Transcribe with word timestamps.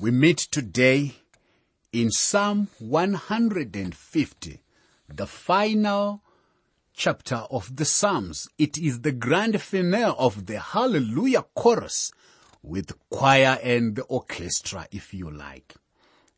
We 0.00 0.10
meet 0.10 0.38
today 0.38 1.16
in 1.92 2.10
Psalm 2.10 2.68
150, 2.78 4.62
the 5.14 5.26
final 5.26 6.22
chapter 6.94 7.44
of 7.50 7.76
the 7.76 7.84
Psalms. 7.84 8.48
It 8.56 8.78
is 8.78 9.02
the 9.02 9.12
grand 9.12 9.60
finale 9.60 10.14
of 10.16 10.46
the 10.46 10.58
Hallelujah 10.58 11.44
chorus 11.54 12.12
with 12.62 12.98
choir 13.10 13.58
and 13.62 13.94
the 13.94 14.04
orchestra, 14.04 14.88
if 14.90 15.12
you 15.12 15.30
like. 15.30 15.74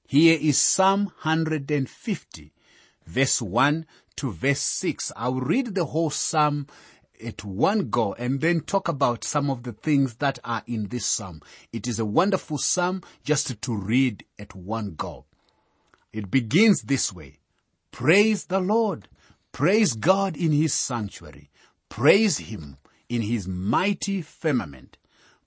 Here 0.09 0.37
is 0.41 0.59
Psalm 0.59 1.13
150, 1.23 2.53
verse 3.07 3.41
1 3.41 3.87
to 4.17 4.33
verse 4.33 4.59
6. 4.59 5.13
I'll 5.15 5.35
read 5.41 5.77
the 5.77 5.85
whole 5.85 6.11
Psalm 6.11 6.67
at 7.23 7.45
one 7.45 7.91
go 7.91 8.15
and 8.15 8.41
then 8.41 8.61
talk 8.61 8.89
about 8.89 9.25
some 9.25 9.51
of 9.51 9.63
the 9.63 9.73
things 9.73 10.17
that 10.17 10.39
are 10.45 10.63
in 10.67 10.89
this 10.89 11.07
Psalm. 11.07 11.41
It 11.73 11.87
is 11.87 11.99
a 11.99 12.05
wonderful 12.05 12.59
Psalm 12.59 13.03
just 13.25 13.61
to 13.63 13.75
read 13.75 14.25
at 14.39 14.55
one 14.55 14.95
go. 14.95 15.25
It 16.13 16.31
begins 16.31 16.83
this 16.83 17.13
way. 17.13 17.39
Praise 17.91 18.47
the 18.47 18.61
Lord. 18.61 19.09
Praise 19.53 19.95
God 19.95 20.37
in 20.37 20.53
His 20.53 20.75
sanctuary. 20.75 21.51
Praise 21.89 22.39
Him 22.39 22.79
in 23.09 23.23
His 23.23 23.47
mighty 23.47 24.23
firmament. 24.23 24.97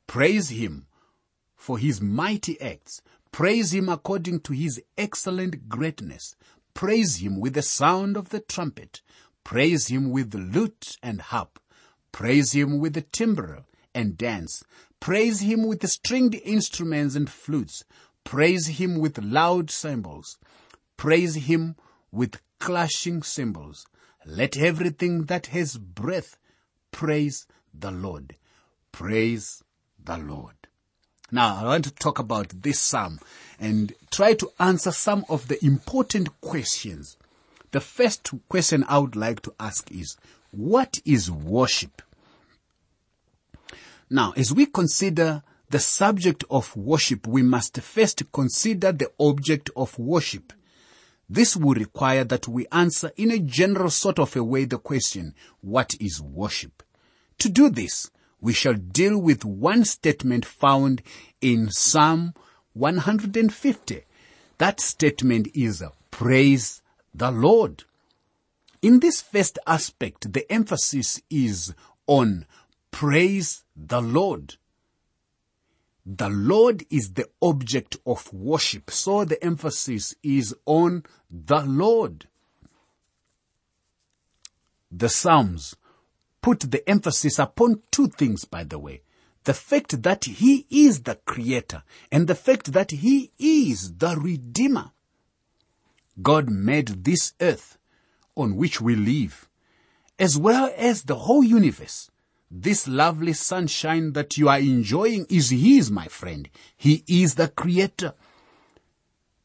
Praise 0.07 0.49
Him 0.49 0.87
for 1.55 1.77
His 1.77 2.01
mighty 2.01 2.59
acts. 2.61 3.01
Praise 3.31 3.73
Him 3.73 3.89
according 3.89 4.39
to 4.41 4.53
His 4.53 4.81
excellent 4.97 5.67
greatness. 5.67 6.35
Praise 6.73 7.17
Him 7.17 7.39
with 7.39 7.53
the 7.53 7.61
sound 7.61 8.15
of 8.15 8.29
the 8.29 8.39
trumpet. 8.39 9.01
Praise 9.43 9.87
Him 9.87 10.09
with 10.11 10.31
the 10.31 10.37
lute 10.37 10.97
and 11.01 11.21
harp. 11.21 11.59
Praise 12.15 12.53
Him 12.53 12.79
with 12.79 12.93
the 12.93 13.01
timbrel 13.01 13.65
and 13.93 14.17
dance. 14.17 14.63
Praise 15.01 15.41
Him 15.41 15.67
with 15.67 15.81
the 15.81 15.89
stringed 15.89 16.33
instruments 16.45 17.13
and 17.13 17.29
flutes. 17.29 17.83
Praise 18.23 18.67
Him 18.67 18.99
with 18.99 19.21
loud 19.21 19.69
cymbals. 19.69 20.37
Praise 20.95 21.35
Him 21.35 21.75
with 22.13 22.39
clashing 22.57 23.21
cymbals. 23.21 23.85
Let 24.25 24.55
everything 24.55 25.25
that 25.25 25.47
has 25.47 25.75
breath 25.75 26.37
praise 26.91 27.47
the 27.77 27.91
Lord. 27.91 28.37
Praise 28.93 29.61
the 30.01 30.17
Lord. 30.17 30.55
Now, 31.33 31.57
I 31.57 31.63
want 31.65 31.83
to 31.83 31.91
talk 31.91 32.17
about 32.17 32.61
this 32.61 32.79
psalm 32.79 33.19
and 33.59 33.91
try 34.09 34.35
to 34.35 34.53
answer 34.57 34.93
some 34.93 35.25
of 35.27 35.49
the 35.49 35.63
important 35.65 36.39
questions. 36.39 37.17
The 37.71 37.81
first 37.81 38.31
question 38.47 38.85
I 38.87 38.99
would 38.99 39.17
like 39.17 39.41
to 39.41 39.53
ask 39.59 39.91
is, 39.91 40.15
what 40.51 41.01
is 41.03 41.29
worship? 41.29 42.01
Now, 44.09 44.33
as 44.35 44.53
we 44.53 44.67
consider 44.67 45.41
the 45.69 45.79
subject 45.79 46.43
of 46.49 46.75
worship, 46.75 47.27
we 47.27 47.41
must 47.41 47.79
first 47.81 48.31
consider 48.31 48.91
the 48.91 49.11
object 49.19 49.69
of 49.75 49.97
worship. 49.97 50.53
This 51.27 51.55
will 51.57 51.73
require 51.73 52.23
that 52.23 52.47
we 52.47 52.67
answer 52.71 53.11
in 53.17 53.31
a 53.31 53.39
general 53.39 53.89
sort 53.89 54.19
of 54.19 54.35
a 54.35 54.43
way 54.43 54.65
the 54.65 54.77
question, 54.77 55.33
what 55.61 55.95
is 55.99 56.21
worship? 56.21 56.83
To 57.39 57.49
do 57.49 57.69
this, 57.69 58.11
we 58.39 58.53
shall 58.53 58.75
deal 58.75 59.17
with 59.17 59.43
one 59.43 59.85
statement 59.85 60.45
found 60.45 61.01
in 61.41 61.71
Psalm 61.71 62.35
150. 62.73 64.03
That 64.59 64.79
statement 64.79 65.47
is 65.55 65.83
praise 66.11 66.83
the 67.13 67.31
Lord. 67.31 67.85
In 68.83 68.99
this 68.99 69.21
first 69.21 69.57
aspect, 69.65 70.31
the 70.31 70.49
emphasis 70.51 71.21
is 71.29 71.73
on 72.05 72.45
praise 72.91 73.64
the 73.75 74.01
Lord. 74.01 74.55
The 76.05 76.29
Lord 76.29 76.85
is 76.89 77.13
the 77.13 77.27
object 77.41 77.97
of 78.05 78.31
worship, 78.31 78.91
so 78.91 79.25
the 79.25 79.43
emphasis 79.43 80.15
is 80.21 80.55
on 80.65 81.03
the 81.29 81.61
Lord. 81.61 82.27
The 84.91 85.09
Psalms 85.09 85.75
put 86.41 86.59
the 86.59 86.87
emphasis 86.87 87.39
upon 87.39 87.81
two 87.89 88.07
things, 88.07 88.45
by 88.45 88.63
the 88.63 88.77
way. 88.77 89.01
The 89.45 89.53
fact 89.53 90.03
that 90.03 90.25
He 90.25 90.67
is 90.69 91.01
the 91.01 91.15
Creator 91.25 91.83
and 92.11 92.27
the 92.27 92.35
fact 92.35 92.71
that 92.73 92.91
He 92.91 93.31
is 93.39 93.97
the 93.97 94.15
Redeemer. 94.15 94.91
God 96.21 96.49
made 96.49 97.03
this 97.03 97.33
earth 97.41 97.77
on 98.35 98.55
which 98.55 98.79
we 98.79 98.95
live, 98.95 99.49
as 100.19 100.37
well 100.37 100.71
as 100.77 101.03
the 101.03 101.15
whole 101.15 101.43
universe. 101.43 102.09
This 102.51 102.87
lovely 102.87 103.33
sunshine 103.33 104.13
that 104.13 104.37
you 104.37 104.49
are 104.49 104.59
enjoying 104.59 105.25
is 105.29 105.49
His, 105.49 105.89
my 105.89 106.07
friend. 106.07 106.47
He 106.77 107.03
is 107.07 107.35
the 107.35 107.47
Creator. 107.47 108.13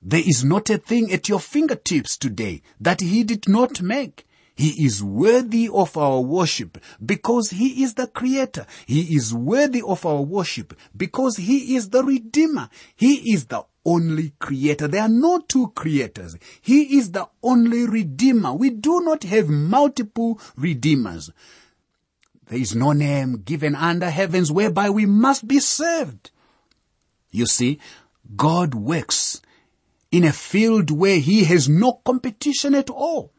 There 0.02 0.22
is 0.24 0.44
not 0.44 0.68
a 0.68 0.78
thing 0.78 1.10
at 1.12 1.28
your 1.28 1.40
fingertips 1.40 2.18
today 2.18 2.62
that 2.78 3.00
He 3.00 3.24
did 3.24 3.48
not 3.48 3.80
make. 3.80 4.26
He 4.54 4.84
is 4.84 5.02
worthy 5.02 5.70
of 5.72 5.96
our 5.96 6.20
worship 6.20 6.76
because 7.02 7.50
He 7.50 7.82
is 7.82 7.94
the 7.94 8.06
Creator. 8.06 8.66
He 8.84 9.14
is 9.14 9.32
worthy 9.32 9.80
of 9.80 10.04
our 10.04 10.20
worship 10.20 10.78
because 10.94 11.38
He 11.38 11.76
is 11.76 11.88
the 11.88 12.04
Redeemer. 12.04 12.68
He 12.94 13.32
is 13.32 13.46
the 13.46 13.64
only 13.86 14.34
Creator. 14.38 14.88
There 14.88 15.02
are 15.02 15.08
no 15.08 15.40
two 15.40 15.68
Creators. 15.68 16.36
He 16.60 16.98
is 16.98 17.12
the 17.12 17.28
only 17.42 17.86
Redeemer. 17.86 18.52
We 18.52 18.68
do 18.68 19.00
not 19.00 19.22
have 19.22 19.48
multiple 19.48 20.38
Redeemers. 20.56 21.30
There 22.50 22.58
is 22.58 22.74
no 22.74 22.90
name 22.90 23.42
given 23.44 23.76
under 23.76 24.10
heavens 24.10 24.50
whereby 24.50 24.90
we 24.90 25.06
must 25.06 25.46
be 25.46 25.60
saved. 25.60 26.32
You 27.30 27.46
see, 27.46 27.78
God 28.34 28.74
works 28.74 29.40
in 30.10 30.24
a 30.24 30.32
field 30.32 30.90
where 30.90 31.20
He 31.20 31.44
has 31.44 31.68
no 31.68 32.00
competition 32.04 32.74
at 32.74 32.90
all. 32.90 33.32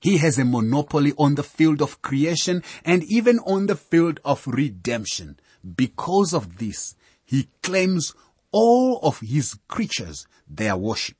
He 0.00 0.16
has 0.16 0.38
a 0.38 0.46
monopoly 0.46 1.12
on 1.18 1.34
the 1.34 1.42
field 1.42 1.82
of 1.82 2.00
creation 2.00 2.62
and 2.82 3.04
even 3.04 3.40
on 3.40 3.66
the 3.66 3.76
field 3.76 4.20
of 4.24 4.46
redemption. 4.46 5.38
Because 5.76 6.32
of 6.32 6.56
this, 6.56 6.96
He 7.26 7.50
claims 7.62 8.14
all 8.52 9.00
of 9.02 9.20
His 9.20 9.58
creatures 9.68 10.26
their 10.48 10.78
worship. 10.78 11.17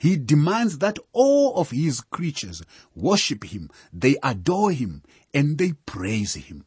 He 0.00 0.16
demands 0.16 0.78
that 0.78 0.98
all 1.12 1.56
of 1.56 1.72
His 1.72 2.00
creatures 2.00 2.62
worship 2.94 3.44
Him, 3.44 3.68
they 3.92 4.16
adore 4.22 4.72
Him, 4.72 5.02
and 5.34 5.58
they 5.58 5.74
praise 5.84 6.34
Him. 6.34 6.64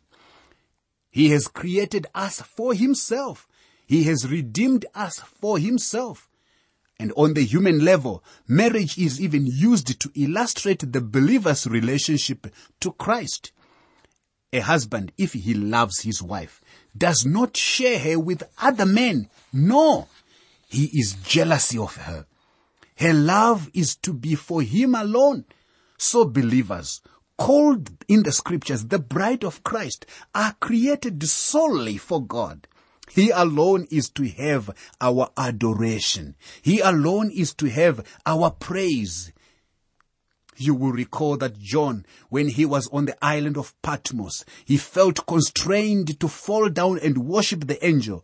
He 1.10 1.32
has 1.32 1.48
created 1.48 2.06
us 2.14 2.42
for 2.42 2.76
Himself. 2.76 3.48
He 3.88 4.04
has 4.04 4.30
redeemed 4.30 4.86
us 4.94 5.18
for 5.20 5.58
Himself. 5.58 6.30
And 7.00 7.12
on 7.16 7.34
the 7.34 7.44
human 7.44 7.84
level, 7.84 8.24
marriage 8.48 9.00
is 9.00 9.20
even 9.20 9.48
used 9.48 10.00
to 10.00 10.12
illustrate 10.14 10.94
the 10.94 11.02
believer's 11.02 11.66
relationship 11.66 12.54
to 12.82 12.92
Christ. 12.92 13.52
A 14.54 14.60
husband, 14.60 15.12
if 15.18 15.34
he 15.34 15.56
loves 15.56 16.02
his 16.02 16.22
wife, 16.22 16.62
does 16.96 17.26
not 17.26 17.58
share 17.58 17.98
her 17.98 18.20
with 18.20 18.44
other 18.62 18.86
men. 18.86 19.28
No, 19.52 20.08
he 20.70 20.92
is 20.94 21.14
jealousy 21.24 21.80
of 21.80 21.96
her. 21.96 22.28
Her 22.98 23.14
love 23.14 23.70
is 23.74 23.96
to 23.98 24.14
be 24.14 24.36
for 24.36 24.62
him 24.62 24.96
alone. 24.96 25.46
So 25.98 26.26
believers, 26.26 27.02
called 27.38 27.90
in 28.08 28.24
the 28.24 28.32
scriptures 28.32 28.86
the 28.86 29.00
bride 29.00 29.44
of 29.44 29.64
Christ, 29.64 30.06
are 30.36 30.56
created 30.60 31.24
solely 31.24 31.98
for 31.98 32.24
God. 32.24 32.68
He 33.10 33.30
alone 33.30 33.88
is 33.92 34.10
to 34.12 34.28
have 34.28 34.70
our 35.02 35.30
adoration. 35.38 36.36
He 36.62 36.80
alone 36.80 37.32
is 37.32 37.54
to 37.56 37.70
have 37.70 38.06
our 38.26 38.52
praise. 38.52 39.32
You 40.56 40.76
will 40.76 40.92
recall 40.92 41.38
that 41.38 41.60
John, 41.60 42.06
when 42.30 42.48
he 42.48 42.66
was 42.66 42.88
on 42.92 43.06
the 43.06 43.18
island 43.24 43.58
of 43.58 43.80
Patmos, 43.82 44.46
he 44.66 44.78
felt 44.78 45.26
constrained 45.26 46.20
to 46.20 46.28
fall 46.28 46.70
down 46.70 47.00
and 47.00 47.26
worship 47.26 47.68
the 47.68 47.84
angel 47.86 48.24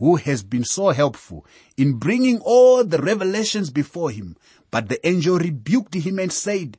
who 0.00 0.16
has 0.16 0.42
been 0.42 0.64
so 0.64 0.88
helpful 0.88 1.46
in 1.76 1.98
bringing 1.98 2.40
all 2.40 2.82
the 2.82 2.98
revelations 2.98 3.70
before 3.70 4.10
him. 4.10 4.36
But 4.70 4.88
the 4.88 5.06
angel 5.06 5.38
rebuked 5.38 5.94
him 5.94 6.18
and 6.18 6.32
said, 6.32 6.78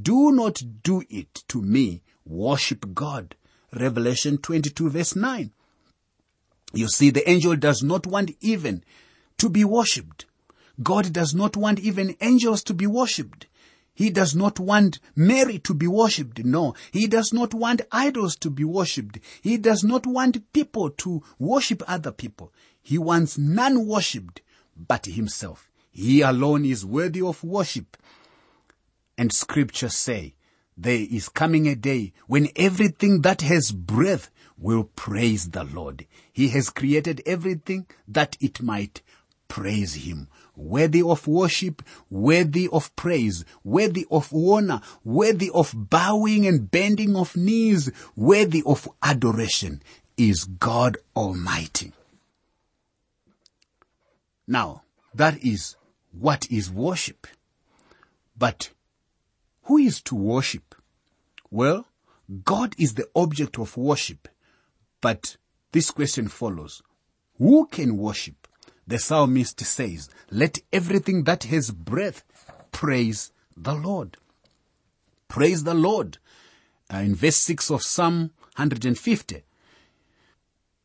do 0.00 0.32
not 0.32 0.62
do 0.82 1.02
it 1.10 1.42
to 1.48 1.60
me. 1.60 2.02
Worship 2.24 2.94
God. 2.94 3.36
Revelation 3.72 4.38
22 4.38 4.88
verse 4.88 5.16
9. 5.16 5.52
You 6.72 6.88
see, 6.88 7.10
the 7.10 7.28
angel 7.28 7.56
does 7.56 7.82
not 7.82 8.06
want 8.06 8.32
even 8.40 8.82
to 9.38 9.48
be 9.48 9.64
worshipped. 9.64 10.26
God 10.82 11.12
does 11.12 11.34
not 11.34 11.56
want 11.56 11.78
even 11.80 12.16
angels 12.20 12.62
to 12.64 12.74
be 12.74 12.86
worshipped. 12.86 13.46
He 13.94 14.10
does 14.10 14.34
not 14.34 14.58
want 14.58 14.98
Mary 15.14 15.58
to 15.60 15.72
be 15.72 15.86
worshipped. 15.86 16.44
No. 16.44 16.74
He 16.92 17.06
does 17.06 17.32
not 17.32 17.54
want 17.54 17.82
idols 17.92 18.34
to 18.36 18.50
be 18.50 18.64
worshipped. 18.64 19.20
He 19.40 19.56
does 19.56 19.84
not 19.84 20.04
want 20.06 20.52
people 20.52 20.90
to 20.90 21.22
worship 21.38 21.82
other 21.86 22.10
people. 22.10 22.52
He 22.82 22.98
wants 22.98 23.38
none 23.38 23.86
worshipped 23.86 24.42
but 24.76 25.06
himself. 25.06 25.70
He 25.92 26.22
alone 26.22 26.64
is 26.64 26.84
worthy 26.84 27.22
of 27.22 27.44
worship. 27.44 27.96
And 29.16 29.32
scriptures 29.32 29.94
say, 29.94 30.34
there 30.76 31.06
is 31.08 31.28
coming 31.28 31.68
a 31.68 31.76
day 31.76 32.12
when 32.26 32.48
everything 32.56 33.20
that 33.20 33.42
has 33.42 33.70
breath 33.70 34.28
will 34.58 34.84
praise 34.84 35.50
the 35.50 35.62
Lord. 35.62 36.06
He 36.32 36.48
has 36.48 36.68
created 36.68 37.22
everything 37.24 37.86
that 38.08 38.36
it 38.40 38.60
might 38.60 39.02
praise 39.46 39.94
him. 39.94 40.28
Worthy 40.56 41.02
of 41.02 41.26
worship, 41.26 41.82
worthy 42.10 42.68
of 42.72 42.94
praise, 42.94 43.44
worthy 43.64 44.06
of 44.10 44.32
honor, 44.32 44.80
worthy 45.02 45.50
of 45.52 45.74
bowing 45.74 46.46
and 46.46 46.70
bending 46.70 47.16
of 47.16 47.36
knees, 47.36 47.90
worthy 48.14 48.62
of 48.64 48.88
adoration 49.02 49.82
is 50.16 50.44
God 50.44 50.96
Almighty. 51.16 51.92
Now, 54.46 54.82
that 55.14 55.42
is 55.42 55.76
what 56.12 56.46
is 56.50 56.70
worship. 56.70 57.26
But 58.36 58.70
who 59.64 59.78
is 59.78 60.02
to 60.02 60.14
worship? 60.14 60.74
Well, 61.50 61.86
God 62.44 62.74
is 62.78 62.94
the 62.94 63.08
object 63.14 63.58
of 63.58 63.76
worship. 63.76 64.28
But 65.00 65.36
this 65.72 65.90
question 65.90 66.28
follows. 66.28 66.82
Who 67.38 67.66
can 67.66 67.96
worship? 67.96 68.43
The 68.86 68.98
psalmist 68.98 69.60
says, 69.60 70.10
let 70.30 70.58
everything 70.72 71.24
that 71.24 71.44
has 71.44 71.70
breath 71.70 72.24
praise 72.70 73.32
the 73.56 73.74
Lord. 73.74 74.16
Praise 75.28 75.64
the 75.64 75.74
Lord. 75.74 76.18
Uh, 76.92 76.98
in 76.98 77.14
verse 77.14 77.36
6 77.36 77.70
of 77.70 77.82
Psalm 77.82 78.30
150, 78.56 79.42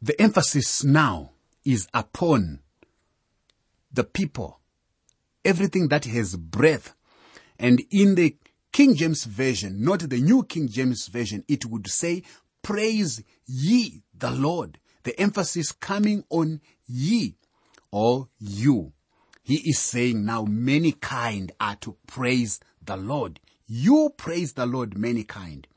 the 0.02 0.22
emphasis 0.22 0.84
now 0.84 1.32
is 1.66 1.88
upon 1.94 2.60
the 3.92 4.06
people. 4.06 4.60
Everything 5.44 5.90
that 5.90 6.06
has 6.06 6.36
breath. 6.36 6.96
And 7.58 7.82
in 7.92 8.16
the 8.16 8.38
King 8.72 8.96
James 8.96 9.26
Version, 9.26 9.84
not 9.84 10.10
the 10.10 10.22
New 10.22 10.44
King 10.44 10.70
James 10.70 11.08
Version, 11.08 11.44
it 11.48 11.66
would 11.66 11.90
say, 11.90 12.24
praise 12.62 13.24
ye 13.46 14.04
the 14.18 14.32
Lord. 14.32 14.80
The 15.04 15.20
emphasis 15.20 15.72
coming 15.72 16.24
on 16.30 16.62
ye 16.88 17.36
or 17.92 18.30
you. 18.40 18.94
He 19.44 19.70
is 19.70 19.80
saying 19.80 20.26
now 20.26 20.44
many 20.44 20.92
kind 20.92 21.52
are 21.60 21.76
to 21.78 21.98
praise 22.08 22.60
the 22.84 22.98
Lord. 22.98 23.40
You 23.68 24.12
praise 24.18 24.54
the 24.54 24.66
Lord 24.66 24.98
many 24.98 25.24
kind. 25.24 25.68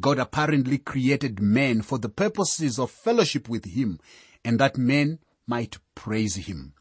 God 0.00 0.18
apparently 0.18 0.78
created 0.78 1.40
man 1.40 1.82
for 1.82 1.98
the 1.98 2.08
purposes 2.08 2.78
of 2.78 2.90
fellowship 2.90 3.48
with 3.48 3.64
him 3.64 3.98
and 4.44 4.60
that 4.60 4.76
men 4.76 5.18
might 5.46 5.78
praise 5.94 6.36
him. 6.36 6.74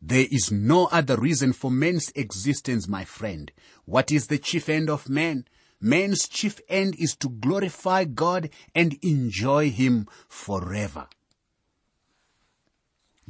There 0.00 0.26
is 0.30 0.52
no 0.52 0.86
other 0.86 1.16
reason 1.16 1.52
for 1.52 1.70
man's 1.70 2.10
existence, 2.14 2.86
my 2.86 3.04
friend. 3.04 3.50
What 3.84 4.12
is 4.12 4.28
the 4.28 4.38
chief 4.38 4.68
end 4.68 4.88
of 4.88 5.08
man? 5.08 5.44
Man's 5.80 6.28
chief 6.28 6.60
end 6.68 6.94
is 6.98 7.14
to 7.16 7.28
glorify 7.28 8.04
God 8.04 8.50
and 8.74 8.96
enjoy 9.02 9.70
Him 9.70 10.08
forever. 10.28 11.08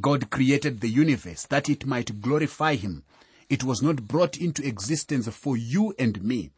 God 0.01 0.31
created 0.31 0.81
the 0.81 0.89
universe 0.89 1.45
that 1.47 1.69
it 1.69 1.87
might 1.87 2.21
glorify 2.21 2.75
Him. 2.75 3.05
It 3.49 3.65
was 3.65 3.83
not 3.83 4.09
brought 4.09 4.37
into 4.37 4.67
existence 4.67 5.29
for 5.29 5.57
you 5.57 5.95
and 5.99 6.23
me. 6.23 6.51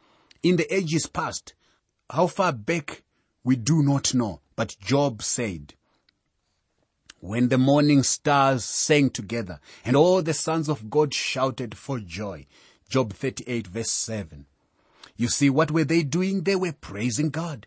In 0.43 0.57
the 0.57 0.75
ages 0.75 1.07
past, 1.07 1.55
how 2.11 2.27
far 2.27 2.53
back 2.53 3.03
we 3.45 3.57
do 3.57 3.83
not 3.83 4.15
know, 4.15 4.41
but 4.57 4.77
Job 4.81 5.23
said, 5.23 5.75
when 7.21 7.49
the 7.49 7.59
morning 7.59 8.03
stars 8.03 8.65
sang 8.65 9.11
together 9.11 9.61
and 9.85 9.95
all 9.95 10.23
the 10.23 10.33
sons 10.33 10.69
of 10.69 10.89
God 10.91 11.13
shouted 11.13 11.77
for 11.77 12.01
joy. 12.01 12.47
Job 12.89 13.13
38 13.13 13.67
verse 13.67 13.91
7. 13.91 14.47
You 15.17 15.29
see, 15.29 15.51
what 15.51 15.71
were 15.71 15.85
they 15.85 16.03
doing? 16.03 16.43
They 16.43 16.57
were 16.57 16.73
praising 16.73 17.29
God. 17.29 17.67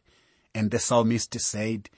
And 0.56 0.72
the 0.72 0.80
psalmist 0.80 1.40
said, 1.40 1.90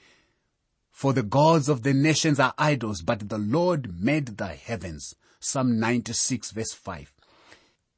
For 0.96 1.12
the 1.12 1.22
gods 1.22 1.68
of 1.68 1.82
the 1.82 1.92
nations 1.92 2.40
are 2.40 2.54
idols, 2.56 3.02
but 3.02 3.28
the 3.28 3.36
Lord 3.36 4.00
made 4.00 4.38
the 4.38 4.46
heavens. 4.46 5.14
Psalm 5.38 5.78
96 5.78 6.52
verse 6.52 6.72
5. 6.72 7.12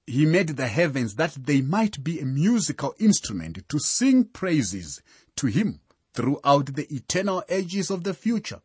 He 0.08 0.26
made 0.26 0.48
the 0.48 0.66
heavens 0.66 1.14
that 1.14 1.46
they 1.46 1.60
might 1.60 2.02
be 2.02 2.18
a 2.18 2.24
musical 2.24 2.96
instrument 2.98 3.62
to 3.68 3.78
sing 3.78 4.24
praises 4.24 5.00
to 5.36 5.46
Him 5.46 5.78
throughout 6.12 6.74
the 6.74 6.92
eternal 6.92 7.44
ages 7.48 7.88
of 7.92 8.02
the 8.02 8.14
future. 8.14 8.60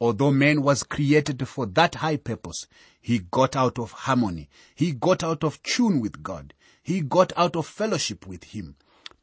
Although 0.00 0.32
man 0.32 0.60
was 0.60 0.82
created 0.82 1.46
for 1.46 1.64
that 1.64 1.94
high 1.94 2.16
purpose, 2.16 2.66
he 3.00 3.20
got 3.20 3.54
out 3.54 3.78
of 3.78 3.92
harmony. 3.92 4.48
He 4.74 4.90
got 4.90 5.22
out 5.22 5.44
of 5.44 5.62
tune 5.62 6.00
with 6.00 6.24
God. 6.24 6.54
He 6.82 7.02
got 7.02 7.32
out 7.36 7.54
of 7.54 7.68
fellowship 7.68 8.26
with 8.26 8.42
Him. 8.42 8.74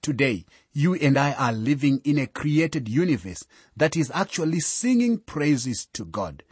Today, 0.01 0.45
you 0.74 0.95
and 0.95 1.18
I 1.18 1.33
are 1.33 1.53
living 1.53 2.01
in 2.03 2.18
a 2.18 2.25
created 2.25 2.89
universe 2.89 3.44
that 3.77 3.95
is 3.95 4.12
actually 4.13 4.59
singing 4.59 5.19
praises 5.19 5.88
to 5.94 6.06
God. 6.06 6.44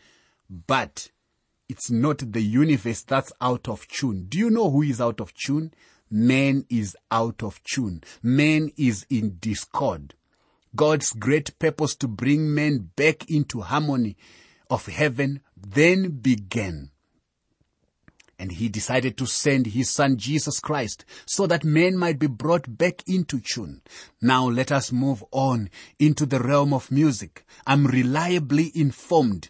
But 0.49 1.09
it's 1.67 1.89
not 1.89 2.31
the 2.31 2.41
universe 2.41 3.03
that's 3.03 3.31
out 3.41 3.67
of 3.67 3.87
tune. 3.87 4.25
Do 4.29 4.37
you 4.37 4.49
know 4.49 4.69
who 4.69 4.83
is 4.83 5.01
out 5.01 5.19
of 5.19 5.33
tune? 5.33 5.73
Man 6.11 6.65
is 6.69 6.95
out 7.11 7.43
of 7.43 7.61
tune. 7.63 8.03
Man 8.21 8.71
is 8.77 9.05
in 9.09 9.37
discord. 9.39 10.13
God's 10.75 11.13
great 11.13 11.57
purpose 11.57 11.95
to 11.95 12.07
bring 12.07 12.53
men 12.53 12.89
back 12.95 13.29
into 13.29 13.61
harmony 13.61 14.15
of 14.69 14.85
heaven 14.85 15.41
then 15.57 16.09
began. 16.09 16.91
And 18.39 18.53
he 18.53 18.69
decided 18.69 19.18
to 19.18 19.27
send 19.27 19.68
his 19.68 19.89
son 19.89 20.18
Jesus 20.18 20.62
Christ 20.62 21.03
so 21.25 21.45
that 21.45 21.65
men 21.65 21.97
might 21.97 22.18
be 22.18 22.27
brought 22.27 22.77
back 22.77 23.03
into 23.06 23.41
tune. 23.41 23.81
Now 24.21 24.47
let 24.47 24.71
us 24.71 24.94
move 24.94 25.24
on 25.31 25.69
into 26.00 26.25
the 26.25 26.39
realm 26.39 26.74
of 26.74 26.89
music. 26.89 27.45
I'm 27.68 27.86
reliably 27.86 28.71
informed 28.74 29.50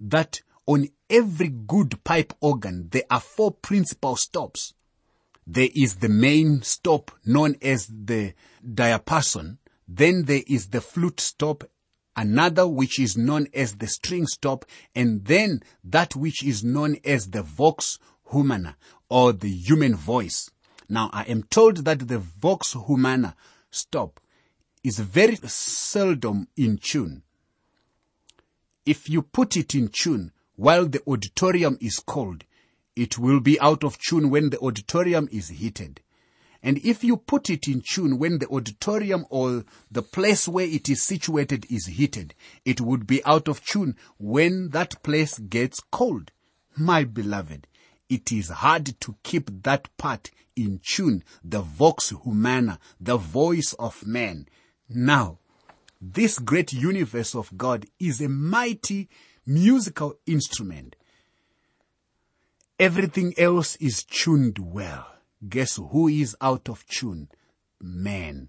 that 0.00 0.42
on 0.66 0.88
every 1.08 1.48
good 1.48 2.02
pipe 2.02 2.32
organ 2.40 2.88
there 2.90 3.04
are 3.08 3.20
four 3.20 3.52
principal 3.52 4.16
stops. 4.16 4.74
There 5.46 5.68
is 5.76 5.96
the 5.96 6.08
main 6.08 6.62
stop 6.62 7.12
known 7.24 7.54
as 7.62 7.86
the 7.86 8.34
diapason. 8.68 9.58
Then 9.86 10.24
there 10.24 10.42
is 10.48 10.70
the 10.70 10.80
flute 10.80 11.20
stop, 11.20 11.62
another 12.16 12.66
which 12.66 12.98
is 12.98 13.16
known 13.16 13.46
as 13.54 13.76
the 13.76 13.86
string 13.86 14.26
stop, 14.26 14.64
and 14.96 15.24
then 15.24 15.62
that 15.84 16.16
which 16.16 16.42
is 16.42 16.64
known 16.64 16.96
as 17.04 17.30
the 17.30 17.42
vox 17.42 18.00
humana 18.30 18.76
or 19.08 19.32
the 19.32 19.50
human 19.50 19.94
voice. 19.94 20.50
Now 20.88 21.10
I 21.12 21.22
am 21.24 21.42
told 21.44 21.84
that 21.84 22.08
the 22.08 22.18
vox 22.18 22.74
humana 22.74 23.34
stop 23.70 24.20
is 24.84 24.98
very 24.98 25.36
seldom 25.36 26.48
in 26.56 26.78
tune. 26.78 27.22
If 28.84 29.10
you 29.10 29.22
put 29.22 29.56
it 29.56 29.74
in 29.74 29.88
tune 29.88 30.32
while 30.54 30.86
the 30.86 31.02
auditorium 31.08 31.76
is 31.80 31.98
cold, 31.98 32.44
it 32.94 33.18
will 33.18 33.40
be 33.40 33.60
out 33.60 33.84
of 33.84 33.98
tune 33.98 34.30
when 34.30 34.50
the 34.50 34.60
auditorium 34.60 35.28
is 35.32 35.48
heated. 35.48 36.00
And 36.62 36.78
if 36.78 37.04
you 37.04 37.16
put 37.16 37.50
it 37.50 37.68
in 37.68 37.82
tune 37.88 38.18
when 38.18 38.38
the 38.38 38.48
auditorium 38.48 39.26
or 39.28 39.64
the 39.90 40.02
place 40.02 40.48
where 40.48 40.66
it 40.66 40.88
is 40.88 41.02
situated 41.02 41.66
is 41.70 41.86
heated, 41.86 42.34
it 42.64 42.80
would 42.80 43.06
be 43.06 43.24
out 43.24 43.48
of 43.48 43.64
tune 43.64 43.96
when 44.18 44.70
that 44.70 45.02
place 45.02 45.38
gets 45.38 45.80
cold. 45.90 46.32
My 46.76 47.04
beloved, 47.04 47.66
it 48.08 48.32
is 48.32 48.48
hard 48.48 48.98
to 49.00 49.16
keep 49.22 49.62
that 49.62 49.94
part 49.96 50.30
in 50.54 50.80
tune, 50.82 51.22
the 51.44 51.60
vox 51.60 52.12
humana, 52.24 52.78
the 53.00 53.16
voice 53.16 53.74
of 53.78 54.06
man. 54.06 54.48
Now, 54.88 55.38
this 56.00 56.38
great 56.38 56.72
universe 56.72 57.34
of 57.34 57.56
God 57.56 57.86
is 57.98 58.20
a 58.20 58.28
mighty 58.28 59.08
musical 59.44 60.14
instrument. 60.26 60.96
Everything 62.78 63.32
else 63.38 63.76
is 63.76 64.04
tuned 64.04 64.58
well. 64.58 65.06
Guess 65.48 65.76
who 65.76 66.08
is 66.08 66.36
out 66.40 66.68
of 66.68 66.86
tune? 66.86 67.28
Man. 67.80 68.48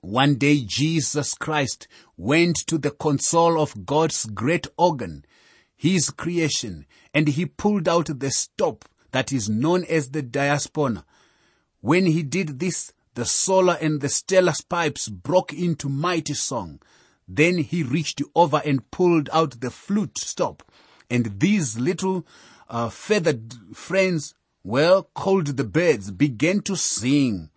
One 0.00 0.36
day 0.36 0.62
Jesus 0.64 1.34
Christ 1.34 1.88
went 2.16 2.56
to 2.68 2.78
the 2.78 2.90
console 2.90 3.60
of 3.60 3.86
God's 3.86 4.24
great 4.26 4.66
organ, 4.76 5.24
his 5.76 6.10
creation, 6.10 6.86
and 7.14 7.28
he 7.28 7.46
pulled 7.46 7.88
out 7.88 8.18
the 8.18 8.30
stop 8.30 8.84
that 9.12 9.32
is 9.32 9.48
known 9.48 9.84
as 9.84 10.10
the 10.10 10.22
diapason. 10.22 11.04
When 11.80 12.06
he 12.06 12.22
did 12.22 12.58
this, 12.58 12.92
the 13.14 13.24
solar 13.24 13.78
and 13.80 14.00
the 14.00 14.08
stellar 14.08 14.54
pipes 14.68 15.08
broke 15.08 15.52
into 15.52 15.88
mighty 15.88 16.34
song. 16.34 16.80
Then 17.28 17.58
he 17.58 17.82
reached 17.82 18.22
over 18.34 18.60
and 18.64 18.90
pulled 18.90 19.28
out 19.32 19.60
the 19.60 19.70
flute 19.70 20.18
stop, 20.18 20.62
and 21.08 21.40
these 21.40 21.78
little 21.78 22.26
uh, 22.68 22.88
feathered 22.88 23.54
friends 23.74 24.34
well, 24.66 25.04
called 25.14 25.46
the 25.46 25.64
birds 25.64 26.10
began 26.10 26.60
to 26.60 26.76
sing. 26.76 27.50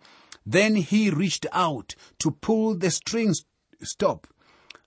Then 0.46 0.76
he 0.76 1.10
reached 1.10 1.44
out 1.52 1.96
to 2.20 2.30
pull 2.30 2.76
the 2.76 2.92
strings 2.92 3.44
stop. 3.82 4.28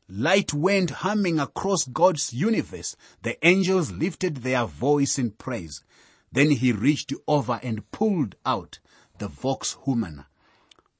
Light 0.09 0.53
went 0.53 0.89
humming 0.89 1.39
across 1.39 1.85
God's 1.85 2.33
universe. 2.33 2.95
The 3.21 3.37
angels 3.45 3.91
lifted 3.91 4.37
their 4.37 4.65
voice 4.65 5.17
in 5.17 5.31
praise. 5.31 5.83
Then 6.31 6.51
he 6.51 6.71
reached 6.71 7.13
over 7.27 7.59
and 7.63 7.89
pulled 7.91 8.35
out 8.45 8.79
the 9.19 9.27
vox 9.27 9.77
humana. 9.85 10.27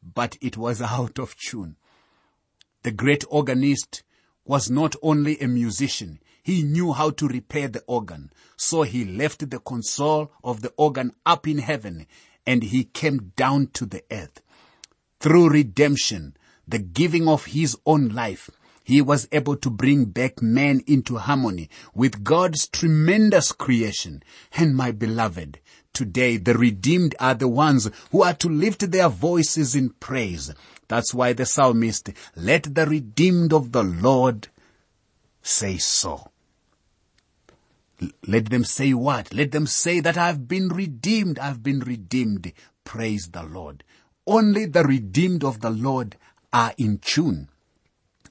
But 0.01 0.37
it 0.41 0.55
was 0.57 0.81
out 0.81 1.19
of 1.19 1.35
tune. 1.35 1.75
The 2.83 2.91
great 2.91 3.23
organist 3.29 4.03
was 4.45 4.69
not 4.69 4.95
only 5.01 5.39
a 5.39 5.47
musician, 5.47 6.19
he 6.43 6.63
knew 6.63 6.91
how 6.91 7.09
to 7.11 7.27
repair 7.27 7.67
the 7.67 7.83
organ. 7.87 8.31
So 8.57 8.83
he 8.83 9.05
left 9.05 9.49
the 9.49 9.59
console 9.59 10.31
of 10.43 10.61
the 10.61 10.73
organ 10.77 11.13
up 11.25 11.47
in 11.47 11.59
heaven 11.59 12.07
and 12.45 12.63
he 12.63 12.83
came 12.83 13.31
down 13.35 13.67
to 13.73 13.85
the 13.85 14.03
earth. 14.11 14.41
Through 15.19 15.49
redemption, 15.49 16.35
the 16.67 16.79
giving 16.79 17.27
of 17.27 17.45
his 17.45 17.77
own 17.85 18.09
life, 18.09 18.49
he 18.83 19.01
was 19.01 19.27
able 19.31 19.55
to 19.57 19.69
bring 19.69 20.05
back 20.05 20.41
man 20.41 20.81
into 20.85 21.17
harmony 21.17 21.69
with 21.93 22.23
God's 22.23 22.67
tremendous 22.67 23.51
creation. 23.51 24.21
And 24.53 24.75
my 24.75 24.91
beloved, 24.91 25.59
today 25.93 26.37
the 26.37 26.53
redeemed 26.53 27.15
are 27.19 27.33
the 27.33 27.47
ones 27.47 27.89
who 28.11 28.23
are 28.23 28.33
to 28.35 28.49
lift 28.49 28.91
their 28.91 29.09
voices 29.09 29.75
in 29.75 29.91
praise. 29.91 30.53
That's 30.87 31.13
why 31.13 31.33
the 31.33 31.45
psalmist, 31.45 32.09
let 32.35 32.75
the 32.75 32.85
redeemed 32.85 33.53
of 33.53 33.71
the 33.71 33.83
Lord 33.83 34.49
say 35.41 35.77
so. 35.77 36.29
Let 38.27 38.49
them 38.49 38.65
say 38.65 38.93
what? 38.93 39.33
Let 39.33 39.51
them 39.51 39.65
say 39.65 40.01
that 40.01 40.17
I've 40.17 40.47
been 40.47 40.67
redeemed. 40.67 41.39
I've 41.39 41.63
been 41.63 41.79
redeemed. 41.79 42.51
Praise 42.83 43.29
the 43.31 43.43
Lord. 43.43 43.83
Only 44.27 44.65
the 44.65 44.83
redeemed 44.83 45.43
of 45.43 45.61
the 45.61 45.69
Lord 45.69 46.17
are 46.51 46.73
in 46.77 46.97
tune. 46.97 47.49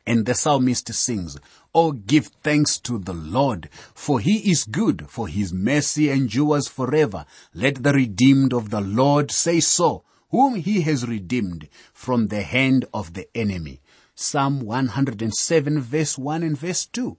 And 0.06 0.26
the 0.26 0.35
psalmist 0.35 0.92
sings, 0.92 1.38
Oh, 1.75 1.92
give 1.92 2.26
thanks 2.26 2.78
to 2.80 2.99
the 2.99 3.14
Lord, 3.14 3.68
for 3.94 4.21
he 4.21 4.50
is 4.50 4.64
good, 4.64 5.09
for 5.09 5.28
his 5.28 5.52
mercy 5.52 6.11
endures 6.11 6.68
forever. 6.68 7.25
Let 7.54 7.82
the 7.82 7.92
redeemed 7.92 8.52
of 8.52 8.71
the 8.71 8.80
Lord 8.80 9.30
say 9.30 9.61
so, 9.61 10.04
whom 10.30 10.56
he 10.56 10.80
has 10.82 11.06
redeemed 11.06 11.68
from 11.92 12.28
the 12.28 12.42
hand 12.42 12.85
of 12.92 13.14
the 13.14 13.28
enemy. 13.37 13.80
Psalm 14.14 14.61
107 14.61 15.80
verse 15.80 16.18
1 16.18 16.42
and 16.42 16.59
verse 16.59 16.85
2. 16.87 17.16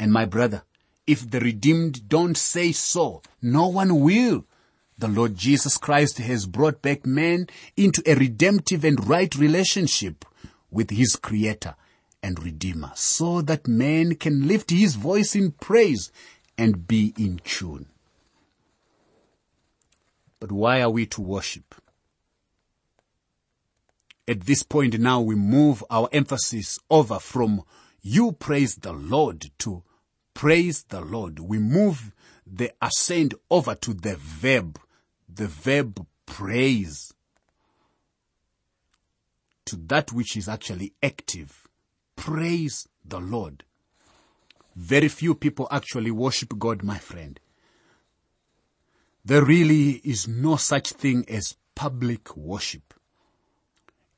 And 0.00 0.12
my 0.12 0.24
brother, 0.24 0.62
if 1.06 1.30
the 1.30 1.40
redeemed 1.40 2.08
don't 2.08 2.36
say 2.36 2.72
so, 2.72 3.22
no 3.42 3.68
one 3.68 4.00
will. 4.00 4.46
The 4.96 5.08
Lord 5.08 5.36
Jesus 5.36 5.76
Christ 5.76 6.18
has 6.18 6.46
brought 6.46 6.80
back 6.80 7.04
man 7.04 7.48
into 7.76 8.02
a 8.06 8.14
redemptive 8.14 8.84
and 8.84 9.06
right 9.06 9.34
relationship 9.34 10.24
with 10.74 10.90
his 10.90 11.16
creator 11.16 11.76
and 12.22 12.42
redeemer 12.42 12.90
so 12.94 13.40
that 13.42 13.68
man 13.68 14.16
can 14.16 14.48
lift 14.48 14.70
his 14.70 14.96
voice 14.96 15.34
in 15.34 15.52
praise 15.52 16.10
and 16.58 16.86
be 16.88 17.14
in 17.16 17.40
tune. 17.44 17.86
But 20.40 20.50
why 20.50 20.82
are 20.82 20.90
we 20.90 21.06
to 21.06 21.22
worship? 21.22 21.74
At 24.26 24.42
this 24.42 24.62
point 24.62 24.98
now 24.98 25.20
we 25.20 25.34
move 25.34 25.84
our 25.90 26.08
emphasis 26.12 26.78
over 26.90 27.18
from 27.18 27.62
you 28.02 28.32
praise 28.32 28.76
the 28.76 28.92
Lord 28.92 29.50
to 29.60 29.82
praise 30.34 30.82
the 30.84 31.00
Lord. 31.00 31.38
We 31.38 31.58
move 31.58 32.12
the 32.46 32.72
ascent 32.82 33.34
over 33.50 33.74
to 33.76 33.94
the 33.94 34.16
verb, 34.16 34.78
the 35.28 35.46
verb 35.46 36.06
praise 36.26 37.14
to 39.66 39.76
that 39.76 40.12
which 40.12 40.36
is 40.36 40.48
actually 40.48 40.94
active. 41.02 41.68
Praise 42.16 42.88
the 43.04 43.20
Lord. 43.20 43.64
Very 44.76 45.08
few 45.08 45.34
people 45.34 45.68
actually 45.70 46.10
worship 46.10 46.58
God, 46.58 46.82
my 46.82 46.98
friend. 46.98 47.38
There 49.24 49.44
really 49.44 50.00
is 50.04 50.28
no 50.28 50.56
such 50.56 50.90
thing 50.90 51.24
as 51.28 51.56
public 51.74 52.36
worship. 52.36 52.94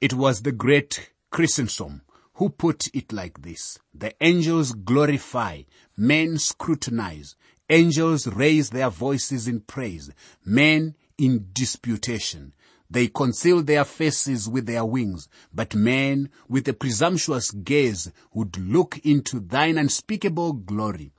It 0.00 0.15
was 0.15 0.43
the 0.43 0.53
great 0.53 1.11
Chrysostom 1.31 2.03
who 2.35 2.50
put 2.50 2.88
it 2.95 3.12
like 3.12 3.43
this. 3.43 3.79
The 3.95 4.12
angels 4.21 4.73
glorify, 4.73 5.62
men 5.97 6.38
scrutinize, 6.38 7.35
angels 7.71 8.26
raise 8.26 8.71
their 8.71 8.91
voices 8.91 9.49
in 9.49 9.61
praise, 9.61 10.11
men 10.45 10.97
in 11.19 11.49
disputation. 11.53 12.53
They 12.90 13.09
conceal 13.09 13.62
their 13.62 13.85
faces 13.85 14.49
with 14.49 14.66
their 14.66 14.85
wings, 14.85 15.28
but 15.52 15.75
men 15.75 16.31
with 16.49 16.69
a 16.69 16.73
presumptuous 16.73 17.50
gaze 17.50 18.11
would 18.33 18.57
look 18.59 18.99
into 18.99 19.40
thine 19.40 19.78
unspeakable 19.78 20.52
glory. 20.52 21.12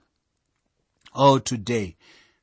Oh, 1.14 1.40
today, 1.40 1.98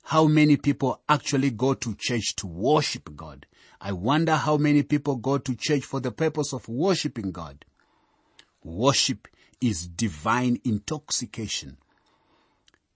how 0.04 0.26
many 0.26 0.57
people 0.57 1.00
actually 1.09 1.50
go 1.50 1.75
to 1.75 1.95
church 1.95 2.37
to 2.37 2.47
worship 2.47 3.16
God? 3.16 3.47
I 3.81 3.93
wonder 3.93 4.37
how 4.37 4.59
many 4.59 4.83
people 4.83 5.16
go 5.16 5.38
to 5.38 5.54
church 5.54 5.85
for 5.85 6.00
the 6.00 6.12
purpose 6.12 6.52
of 6.52 6.69
worshiping 6.69 7.33
God. 7.33 7.64
Worship 8.62 9.28
is 9.61 9.87
divine 9.87 10.61
intoxication. 10.64 11.78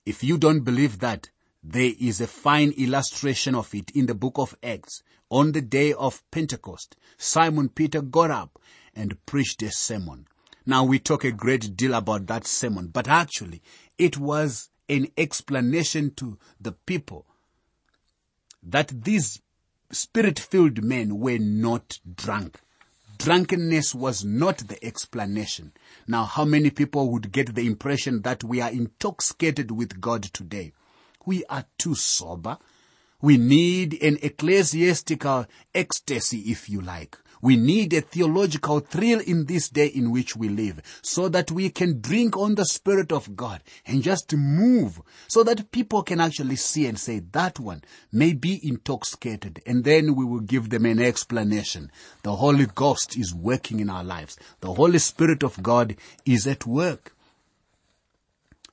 If 0.05 0.23
you 0.23 0.37
don't 0.37 0.61
believe 0.61 0.99
that, 1.01 1.31
there 1.71 1.93
is 2.01 2.19
a 2.19 2.27
fine 2.27 2.71
illustration 2.79 3.55
of 3.55 3.75
it 3.75 3.91
in 3.91 4.07
the 4.07 4.15
book 4.15 4.39
of 4.39 4.57
Acts. 4.63 5.03
On 5.29 5.53
the 5.53 5.61
day 5.61 5.93
of 5.93 6.23
Pentecost, 6.31 6.97
Simon 7.19 7.69
Peter 7.69 8.01
got 8.01 8.31
up 8.31 8.59
and 8.95 9.25
preached 9.27 9.63
a 9.63 9.71
sermon. 9.71 10.27
Now 10.65 10.85
we 10.85 10.99
talk 10.99 11.25
a 11.25 11.31
great 11.31 11.77
deal 11.77 11.93
about 11.93 12.27
that 12.29 12.47
sermon, 12.47 12.87
but 12.87 13.07
actually 13.07 13.61
it 13.99 14.17
was 14.17 14.71
an 14.89 15.09
explanation 15.19 16.11
to 16.15 16.39
the 16.59 16.73
people 16.73 17.27
that 18.63 19.05
these 19.05 19.43
spirit-filled 19.91 20.83
men 20.83 21.19
were 21.19 21.39
not 21.39 21.99
drunk. 22.17 22.61
Drunkenness 23.19 23.95
was 23.95 24.25
not 24.25 24.59
the 24.69 24.83
explanation. 24.83 25.73
Now, 26.07 26.25
how 26.25 26.47
many 26.47 26.71
people 26.71 27.11
would 27.11 27.31
get 27.31 27.55
the 27.55 27.67
impression 27.67 28.23
that 28.23 28.43
we 28.43 28.63
are 28.63 28.71
intoxicated 28.71 29.71
with 29.71 30.01
God 30.01 30.23
today? 30.23 30.73
We 31.29 31.45
are 31.51 31.67
too 31.77 31.95
sober. 31.95 32.57
We 33.21 33.37
need 33.37 34.03
an 34.03 34.17
ecclesiastical 34.23 35.45
ecstasy, 35.75 36.39
if 36.51 36.71
you 36.71 36.81
like. 36.81 37.19
We 37.43 37.55
need 37.55 37.93
a 37.93 38.01
theological 38.01 38.81
thrill 38.81 39.21
in 39.21 39.45
this 39.45 39.69
day 39.69 39.89
in 39.89 40.11
which 40.11 40.37
we 40.37 40.49
live 40.49 40.81
so 41.03 41.29
that 41.29 41.51
we 41.51 41.69
can 41.69 42.01
drink 42.01 42.35
on 42.39 42.55
the 42.55 42.65
Spirit 42.65 43.13
of 43.13 43.37
God 43.37 43.63
and 43.85 44.03
just 44.03 44.35
move 44.35 45.03
so 45.29 45.43
that 45.43 45.71
people 45.71 46.03
can 46.03 46.19
actually 46.19 46.57
see 46.57 46.87
and 46.87 46.99
say 46.99 47.19
that 47.33 47.61
one 47.61 47.83
may 48.11 48.33
be 48.33 48.59
intoxicated 48.67 49.61
and 49.67 49.85
then 49.85 50.15
we 50.15 50.25
will 50.25 50.41
give 50.41 50.71
them 50.71 50.87
an 50.87 50.99
explanation. 50.99 51.93
The 52.23 52.37
Holy 52.37 52.65
Ghost 52.65 53.19
is 53.19 53.35
working 53.35 53.81
in 53.81 53.91
our 53.91 54.03
lives. 54.03 54.39
The 54.61 54.73
Holy 54.73 54.99
Spirit 54.99 55.43
of 55.43 55.63
God 55.63 55.95
is 56.25 56.47
at 56.47 56.65
work. 56.65 57.13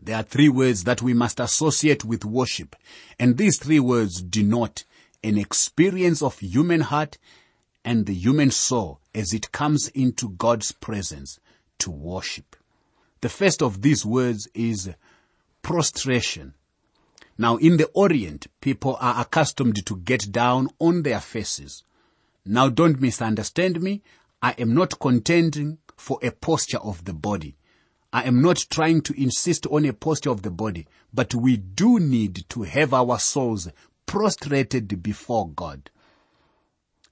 There 0.05 0.15
are 0.15 0.23
three 0.23 0.49
words 0.49 0.83
that 0.83 1.01
we 1.01 1.15
must 1.15 1.39
associate 1.39 2.05
with 2.05 2.23
worship 2.23 2.75
and 3.17 3.37
these 3.37 3.57
three 3.57 3.79
words 3.79 4.21
denote 4.21 4.83
an 5.23 5.35
experience 5.35 6.21
of 6.21 6.37
human 6.37 6.81
heart 6.81 7.17
and 7.83 8.05
the 8.05 8.13
human 8.13 8.51
soul 8.51 8.99
as 9.15 9.33
it 9.33 9.51
comes 9.51 9.87
into 9.89 10.29
God's 10.29 10.71
presence 10.71 11.39
to 11.79 11.89
worship. 11.89 12.55
The 13.21 13.29
first 13.29 13.63
of 13.63 13.81
these 13.81 14.05
words 14.05 14.47
is 14.53 14.91
prostration. 15.63 16.53
Now 17.35 17.57
in 17.57 17.77
the 17.77 17.87
Orient, 17.95 18.45
people 18.61 18.97
are 19.01 19.19
accustomed 19.21 19.83
to 19.87 19.95
get 19.97 20.31
down 20.31 20.69
on 20.77 21.01
their 21.01 21.19
faces. 21.19 21.83
Now 22.45 22.69
don't 22.69 23.01
misunderstand 23.01 23.81
me. 23.81 24.03
I 24.39 24.51
am 24.59 24.75
not 24.75 24.99
contending 24.99 25.79
for 25.97 26.19
a 26.21 26.29
posture 26.29 26.77
of 26.77 27.05
the 27.05 27.13
body. 27.13 27.57
I 28.15 28.21
am 28.21 28.41
not 28.41 28.65
trying 28.69 29.01
to 29.01 29.21
insist 29.21 29.67
on 29.67 29.83
a 29.83 29.91
posture 29.91 30.29
of 30.29 30.41
the 30.41 30.49
body, 30.49 30.87
but 31.13 31.35
we 31.35 31.57
do 31.57 31.99
need 31.99 32.45
to 32.47 32.63
have 32.63 32.93
our 32.93 33.19
souls 33.19 33.67
prostrated 34.05 35.03
before 35.03 35.49
God. 35.49 35.89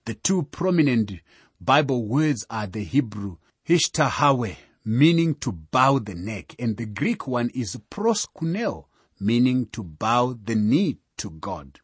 The 0.05 0.13
two 0.13 0.43
prominent 0.43 1.19
Bible 1.59 2.05
words 2.05 2.45
are 2.49 2.67
the 2.67 2.85
Hebrew 2.85 3.35
hishtahawe, 3.67 4.55
meaning 4.85 5.35
to 5.41 5.51
bow 5.51 5.99
the 5.99 6.15
neck, 6.15 6.55
and 6.57 6.77
the 6.77 6.85
Greek 6.85 7.27
one 7.27 7.49
is 7.49 7.75
proskuneo, 7.91 8.85
meaning 9.19 9.65
to 9.73 9.83
bow 9.83 10.37
the 10.41 10.55
knee 10.55 10.99
to 11.17 11.31
God. 11.31 11.81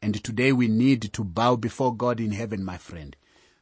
And 0.00 0.22
today 0.22 0.52
we 0.52 0.68
need 0.68 1.12
to 1.14 1.24
bow 1.24 1.56
before 1.56 1.92
God 1.92 2.20
in 2.20 2.30
heaven, 2.30 2.64
my 2.64 2.78
friend. 2.78 3.16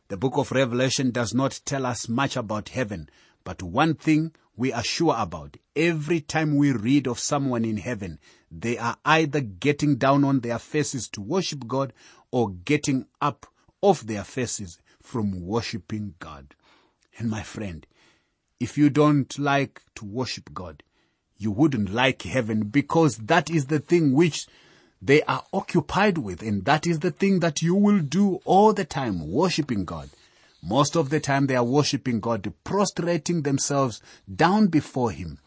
The 0.09 0.19
book 0.19 0.37
of 0.37 0.53
Revelation 0.53 1.13
does 1.13 1.33
not 1.33 1.63
tell 1.65 1.87
us 1.87 2.11
much 2.11 2.37
about 2.37 2.69
heaven, 2.69 3.09
but 3.43 3.63
one 3.63 3.95
thing 3.95 4.33
we 4.57 4.73
are 4.73 4.85
sure 4.85 5.15
about. 5.19 5.57
Every 5.75 6.21
time 6.21 6.57
we 6.57 6.73
read 6.73 7.07
of 7.07 7.19
someone 7.19 7.65
in 7.65 7.79
heaven, 7.79 8.19
they 8.51 8.77
are 8.79 8.97
either 9.05 9.41
getting 9.41 9.97
down 9.97 10.25
on 10.25 10.41
their 10.41 10.59
faces 10.59 11.09
to 11.11 11.21
worship 11.21 11.67
God 11.67 11.93
or 12.31 12.51
getting 12.51 13.07
up 13.21 13.47
off 13.81 14.03
their 14.03 14.25
faces 14.25 14.79
from 15.03 15.45
worshiping 15.47 16.15
God. 16.19 16.55
And 17.19 17.31
my 17.31 17.43
friend, 17.43 17.87
if 18.61 18.79
you 18.79 18.91
don't 18.91 19.39
like 19.39 19.83
to 19.97 20.05
worship 20.05 20.53
God, 20.55 20.83
you 21.37 21.51
wouldn't 21.51 21.93
like 21.93 22.23
heaven 22.23 22.65
because 22.69 23.17
that 23.17 23.51
is 23.51 23.67
the 23.67 23.81
thing 23.81 24.13
which 24.13 24.47
they 25.01 25.23
are 25.23 25.45
occupied 25.53 26.19
with 26.19 26.43
and 26.43 26.65
that 26.65 26.87
is 26.87 27.01
the 27.01 27.11
thing 27.11 27.41
that 27.41 27.61
you 27.61 27.75
will 27.75 27.99
do 27.99 28.41
all 28.45 28.73
the 28.73 28.85
time, 28.85 29.29
worshiping 29.29 29.85
God. 29.85 30.11
Most 30.63 30.97
of 30.97 31.11
the 31.11 31.19
time 31.19 31.47
they 31.47 31.57
are 31.57 31.65
worshiping 31.65 32.21
God, 32.21 32.53
prostrating 32.63 33.43
themselves 33.43 34.01
down 34.33 34.69
before 34.69 35.11
Him. 35.11 35.39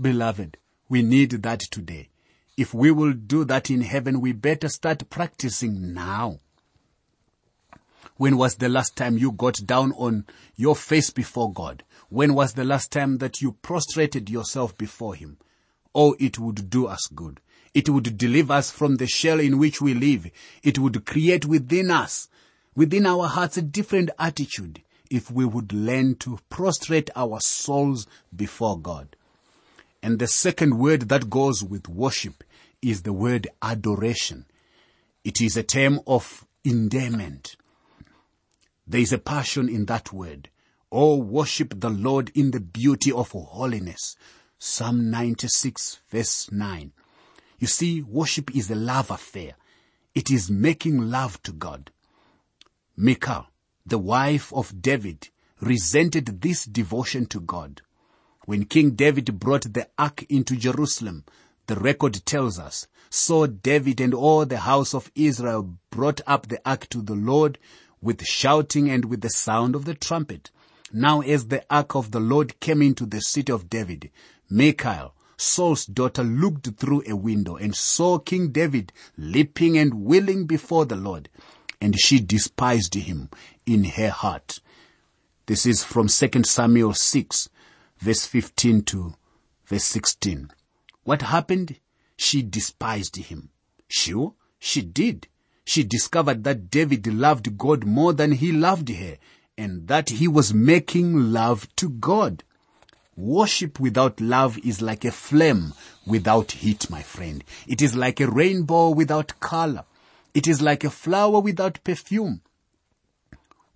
Beloved, 0.00 0.58
We 0.88 1.02
need 1.02 1.30
that 1.30 1.60
today. 1.60 2.10
If 2.56 2.74
we 2.74 2.90
will 2.90 3.14
do 3.14 3.44
that 3.46 3.70
in 3.70 3.80
heaven, 3.80 4.20
we 4.20 4.32
better 4.32 4.68
start 4.68 5.08
practicing 5.08 5.94
now. 5.94 6.40
When 8.16 8.36
was 8.36 8.56
the 8.56 8.68
last 8.68 8.94
time 8.94 9.18
you 9.18 9.32
got 9.32 9.66
down 9.66 9.92
on 9.92 10.26
your 10.54 10.76
face 10.76 11.10
before 11.10 11.52
God? 11.52 11.82
When 12.10 12.34
was 12.34 12.52
the 12.52 12.64
last 12.64 12.92
time 12.92 13.18
that 13.18 13.40
you 13.40 13.52
prostrated 13.52 14.30
yourself 14.30 14.76
before 14.76 15.14
Him? 15.14 15.38
Oh, 15.94 16.14
it 16.20 16.38
would 16.38 16.70
do 16.70 16.86
us 16.86 17.06
good. 17.12 17.40
It 17.72 17.88
would 17.88 18.16
deliver 18.16 18.52
us 18.52 18.70
from 18.70 18.96
the 18.96 19.06
shell 19.08 19.40
in 19.40 19.58
which 19.58 19.80
we 19.80 19.94
live. 19.94 20.30
It 20.62 20.78
would 20.78 21.04
create 21.04 21.44
within 21.44 21.90
us, 21.90 22.28
within 22.74 23.06
our 23.06 23.26
hearts, 23.28 23.56
a 23.56 23.62
different 23.62 24.10
attitude 24.18 24.82
if 25.10 25.30
we 25.30 25.44
would 25.44 25.72
learn 25.72 26.16
to 26.16 26.38
prostrate 26.48 27.10
our 27.14 27.40
souls 27.40 28.06
before 28.34 28.78
God. 28.78 29.16
And 30.02 30.18
the 30.18 30.26
second 30.26 30.78
word 30.78 31.08
that 31.08 31.30
goes 31.30 31.62
with 31.62 31.88
worship 31.88 32.44
is 32.82 33.02
the 33.02 33.12
word 33.12 33.46
adoration. 33.62 34.46
It 35.24 35.40
is 35.40 35.56
a 35.56 35.62
term 35.62 36.00
of 36.06 36.46
endearment. 36.64 37.56
There 38.86 39.00
is 39.00 39.12
a 39.12 39.18
passion 39.18 39.68
in 39.68 39.86
that 39.86 40.12
word. 40.12 40.50
Oh, 40.92 41.16
worship 41.16 41.80
the 41.80 41.90
Lord 41.90 42.30
in 42.34 42.50
the 42.50 42.60
beauty 42.60 43.10
of 43.10 43.30
holiness. 43.30 44.16
Psalm 44.58 45.10
96 45.10 46.00
verse 46.10 46.52
9. 46.52 46.92
You 47.58 47.66
see, 47.66 48.02
worship 48.02 48.54
is 48.54 48.70
a 48.70 48.74
love 48.74 49.10
affair. 49.10 49.54
It 50.14 50.30
is 50.30 50.50
making 50.50 51.10
love 51.10 51.42
to 51.44 51.52
God. 51.52 51.90
Michal, 52.96 53.46
the 53.84 53.98
wife 53.98 54.52
of 54.52 54.80
David, 54.80 55.28
resented 55.60 56.40
this 56.40 56.64
devotion 56.64 57.26
to 57.26 57.40
God. 57.40 57.82
When 58.44 58.66
King 58.66 58.92
David 58.92 59.40
brought 59.40 59.72
the 59.72 59.88
ark 59.98 60.24
into 60.28 60.54
Jerusalem, 60.54 61.24
the 61.66 61.74
record 61.74 62.24
tells 62.24 62.56
us, 62.56 62.86
so 63.10 63.48
David 63.48 64.00
and 64.00 64.14
all 64.14 64.46
the 64.46 64.58
house 64.58 64.94
of 64.94 65.10
Israel 65.16 65.76
brought 65.90 66.20
up 66.24 66.46
the 66.46 66.60
ark 66.64 66.88
to 66.90 67.02
the 67.02 67.16
Lord 67.16 67.58
with 68.00 68.24
shouting 68.24 68.88
and 68.88 69.06
with 69.06 69.22
the 69.22 69.30
sound 69.30 69.74
of 69.74 69.86
the 69.86 69.94
trumpet. 69.94 70.52
Now 70.92 71.20
as 71.20 71.48
the 71.48 71.64
ark 71.68 71.96
of 71.96 72.12
the 72.12 72.20
Lord 72.20 72.60
came 72.60 72.80
into 72.80 73.06
the 73.06 73.20
city 73.20 73.50
of 73.50 73.68
David, 73.68 74.12
Michal, 74.48 75.14
Saul's 75.36 75.84
daughter 75.84 76.22
looked 76.22 76.76
through 76.76 77.02
a 77.08 77.16
window 77.16 77.56
and 77.56 77.74
saw 77.74 78.18
King 78.20 78.50
David 78.52 78.92
leaping 79.16 79.76
and 79.76 79.94
wheeling 79.94 80.46
before 80.46 80.84
the 80.86 80.96
Lord, 80.96 81.28
and 81.80 81.98
she 81.98 82.20
despised 82.20 82.94
him 82.94 83.30
in 83.66 83.84
her 83.84 84.10
heart. 84.10 84.60
This 85.46 85.66
is 85.66 85.84
from 85.84 86.08
2 86.08 86.44
Samuel 86.44 86.94
6 86.94 87.48
verse 87.98 88.26
15 88.26 88.82
to 88.82 89.14
verse 89.66 89.84
16. 89.84 90.50
What 91.04 91.22
happened? 91.22 91.78
She 92.16 92.42
despised 92.42 93.16
him. 93.16 93.50
Sure, 93.88 94.34
she 94.58 94.82
did. 94.82 95.28
She 95.64 95.82
discovered 95.82 96.44
that 96.44 96.70
David 96.70 97.06
loved 97.06 97.56
God 97.56 97.84
more 97.84 98.12
than 98.12 98.32
he 98.32 98.52
loved 98.52 98.88
her 98.88 99.18
and 99.56 99.88
that 99.88 100.10
he 100.10 100.28
was 100.28 100.52
making 100.52 101.32
love 101.32 101.68
to 101.76 101.88
God. 101.88 102.44
Worship 103.16 103.78
without 103.78 104.20
love 104.20 104.58
is 104.58 104.82
like 104.82 105.04
a 105.04 105.12
flame 105.12 105.72
without 106.06 106.52
heat, 106.52 106.90
my 106.90 107.02
friend. 107.02 107.44
It 107.66 107.80
is 107.80 107.94
like 107.94 108.20
a 108.20 108.30
rainbow 108.30 108.90
without 108.90 109.38
color. 109.40 109.84
It 110.34 110.48
is 110.48 110.60
like 110.60 110.82
a 110.82 110.90
flower 110.90 111.40
without 111.40 111.82
perfume. 111.84 112.42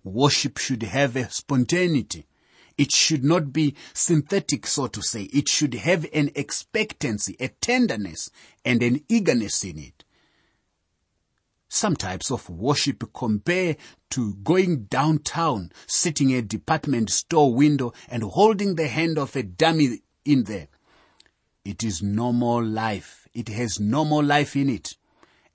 Worship 0.03 0.57
should 0.57 0.83
have 0.83 1.15
a 1.15 1.29
spontaneity. 1.29 2.27
It 2.77 2.91
should 2.91 3.23
not 3.23 3.51
be 3.51 3.75
synthetic, 3.93 4.67
so 4.67 4.87
to 4.87 5.01
say. 5.01 5.23
It 5.23 5.49
should 5.49 5.73
have 5.73 6.05
an 6.13 6.31
expectancy, 6.35 7.35
a 7.39 7.47
tenderness, 7.47 8.29
and 8.63 8.83
an 8.83 9.03
eagerness 9.09 9.63
in 9.63 9.79
it. 9.79 10.03
Some 11.67 11.95
types 11.95 12.31
of 12.31 12.49
worship 12.49 13.13
compare 13.13 13.77
to 14.11 14.33
going 14.35 14.85
downtown, 14.85 15.71
sitting 15.87 16.33
at 16.33 16.39
a 16.39 16.47
department 16.47 17.09
store 17.09 17.53
window 17.53 17.93
and 18.07 18.23
holding 18.23 18.75
the 18.75 18.87
hand 18.87 19.17
of 19.17 19.35
a 19.35 19.43
dummy 19.43 20.01
in 20.25 20.43
there. 20.45 20.67
It 21.63 21.83
is 21.83 22.01
no 22.01 22.33
more 22.33 22.63
life. 22.63 23.27
It 23.33 23.49
has 23.49 23.79
no 23.79 24.03
more 24.03 24.23
life 24.23 24.55
in 24.55 24.69
it. 24.69 24.95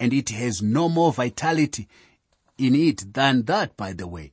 And 0.05 0.12
it 0.12 0.29
has 0.29 0.61
no 0.61 0.90
more 0.90 1.14
vitality 1.14 1.88
in 2.59 2.75
it 2.75 3.14
than 3.14 3.45
that, 3.45 3.75
by 3.75 3.95
the 3.95 4.07
way. 4.07 4.33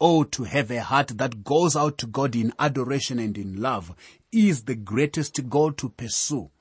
Oh, 0.00 0.22
to 0.22 0.44
have 0.44 0.70
a 0.70 0.84
heart 0.84 1.18
that 1.18 1.42
goes 1.42 1.74
out 1.74 1.98
to 1.98 2.06
God 2.06 2.36
in 2.36 2.52
adoration 2.60 3.18
and 3.18 3.36
in 3.36 3.60
love 3.60 3.92
is 4.30 4.62
the 4.62 4.76
greatest 4.76 5.48
goal 5.48 5.72
to 5.72 5.88
pursue. 5.88 6.52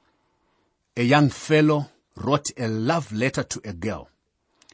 A 0.97 1.03
young 1.03 1.29
fellow 1.29 1.91
wrote 2.15 2.47
a 2.57 2.67
love 2.67 3.13
letter 3.13 3.43
to 3.43 3.61
a 3.63 3.71
girl. 3.71 4.09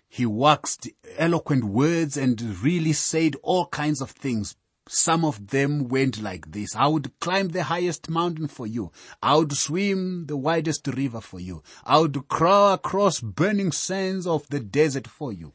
He 0.07 0.25
waxed 0.25 0.87
eloquent 1.17 1.65
words 1.65 2.15
and 2.15 2.41
really 2.63 2.93
said 2.93 3.35
all 3.43 3.65
kinds 3.65 3.99
of 3.99 4.11
things. 4.11 4.55
Some 4.87 5.25
of 5.25 5.47
them 5.47 5.87
went 5.87 6.21
like 6.21 6.51
this. 6.51 6.75
I 6.75 6.87
would 6.87 7.19
climb 7.19 7.49
the 7.49 7.63
highest 7.63 8.07
mountain 8.09 8.47
for 8.47 8.67
you. 8.67 8.91
I 9.21 9.35
would 9.35 9.53
swim 9.53 10.27
the 10.27 10.37
widest 10.37 10.85
river 10.87 11.21
for 11.21 11.39
you. 11.39 11.63
I 11.83 11.99
would 11.99 12.27
crawl 12.27 12.73
across 12.73 13.19
burning 13.19 13.71
sands 13.71 14.27
of 14.27 14.47
the 14.49 14.59
desert 14.59 15.07
for 15.07 15.33
you. 15.33 15.53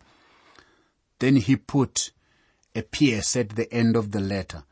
Then 1.20 1.36
he 1.36 1.54
put 1.54 2.10
a 2.74 2.82
PS 2.82 3.36
at 3.36 3.50
the 3.50 3.72
end 3.72 3.94
of 3.94 4.10
the 4.10 4.20
letter 4.20 4.64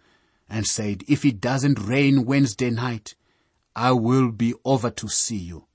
and 0.48 0.66
said, 0.66 1.04
if 1.06 1.24
it 1.24 1.40
doesn't 1.40 1.78
rain 1.78 2.24
Wednesday 2.24 2.70
night, 2.70 3.14
I 3.76 3.92
will 3.92 4.32
be 4.32 4.54
over 4.64 4.90
to 4.90 5.08
see 5.08 5.36
you. 5.36 5.66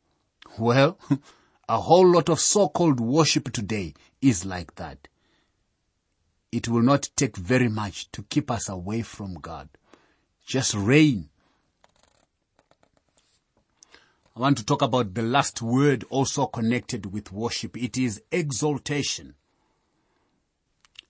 Well, 0.60 1.00
a 1.69 1.80
whole 1.80 2.12
lot 2.12 2.28
of 2.28 2.39
so-called 2.39 3.00
worship 3.00 3.54
today 3.54 3.93
is 4.22 4.43
like 4.43 4.76
that. 4.76 5.08
It 6.54 6.68
will 6.68 6.84
not 6.84 7.10
take 7.16 7.36
very 7.36 7.68
much 7.68 8.12
to 8.12 8.22
keep 8.22 8.52
us 8.52 8.70
away 8.70 9.02
from 9.02 9.34
God. 9.34 9.70
Just 10.46 10.76
rain. 10.76 11.30
I 14.36 14.39
want 14.39 14.60
to 14.60 14.63
talk 14.63 14.84
about 14.84 15.16
the 15.16 15.24
last 15.24 15.63
word 15.63 16.06
also 16.12 16.46
connected 16.46 17.08
with 17.12 17.32
worship. 17.32 17.76
It 17.76 17.98
is 17.98 18.22
exaltation. 18.32 19.34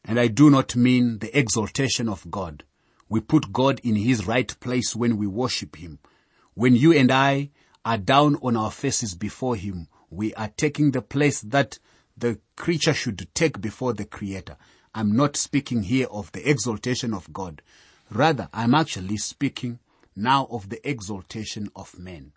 And 0.06 0.18
I 0.18 0.28
do 0.28 0.50
not 0.50 0.78
mean 0.78 1.20
the 1.20 1.38
exaltation 1.38 2.08
of 2.08 2.32
God. 2.32 2.64
We 3.10 3.20
put 3.20 3.52
God 3.52 3.82
in 3.84 3.98
His 3.98 4.26
right 4.26 4.58
place 4.62 4.96
when 4.96 5.18
we 5.18 5.28
worship 5.28 5.76
Him. 5.76 6.00
When 6.54 6.74
you 6.74 6.94
and 6.94 7.12
I 7.12 7.50
are 7.84 7.98
down 7.98 8.38
on 8.38 8.56
our 8.56 8.72
faces 8.72 9.14
before 9.14 9.58
Him, 9.58 9.90
we 10.10 10.34
are 10.36 10.54
taking 10.56 10.92
the 10.92 11.02
place 11.02 11.42
that 11.42 11.80
the 12.16 12.40
creature 12.56 12.94
should 12.94 13.28
take 13.34 13.60
before 13.60 13.92
the 13.92 14.06
Creator. 14.06 14.56
I'm 14.96 15.16
not 15.16 15.36
speaking 15.36 15.84
here 15.84 16.08
of 16.12 16.32
the 16.34 16.48
exaltation 16.48 17.14
of 17.14 17.34
God. 17.34 17.62
Rather, 18.12 18.48
I'm 18.54 18.76
actually 18.76 19.18
speaking 19.18 19.80
now 20.16 20.48
of 20.52 20.70
the 20.70 20.88
exaltation 20.88 21.70
of 21.76 21.98
men. 21.98 22.34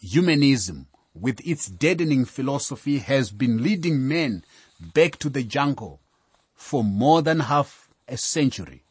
Humanism, 0.00 0.88
with 1.14 1.40
its 1.46 1.66
deadening 1.66 2.24
philosophy, 2.24 2.98
has 2.98 3.30
been 3.30 3.62
leading 3.62 4.08
men 4.08 4.44
back 4.92 5.18
to 5.20 5.30
the 5.30 5.44
jungle 5.44 6.00
for 6.54 6.82
more 6.82 7.22
than 7.22 7.40
half 7.40 7.88
a 8.08 8.16
century, 8.16 8.82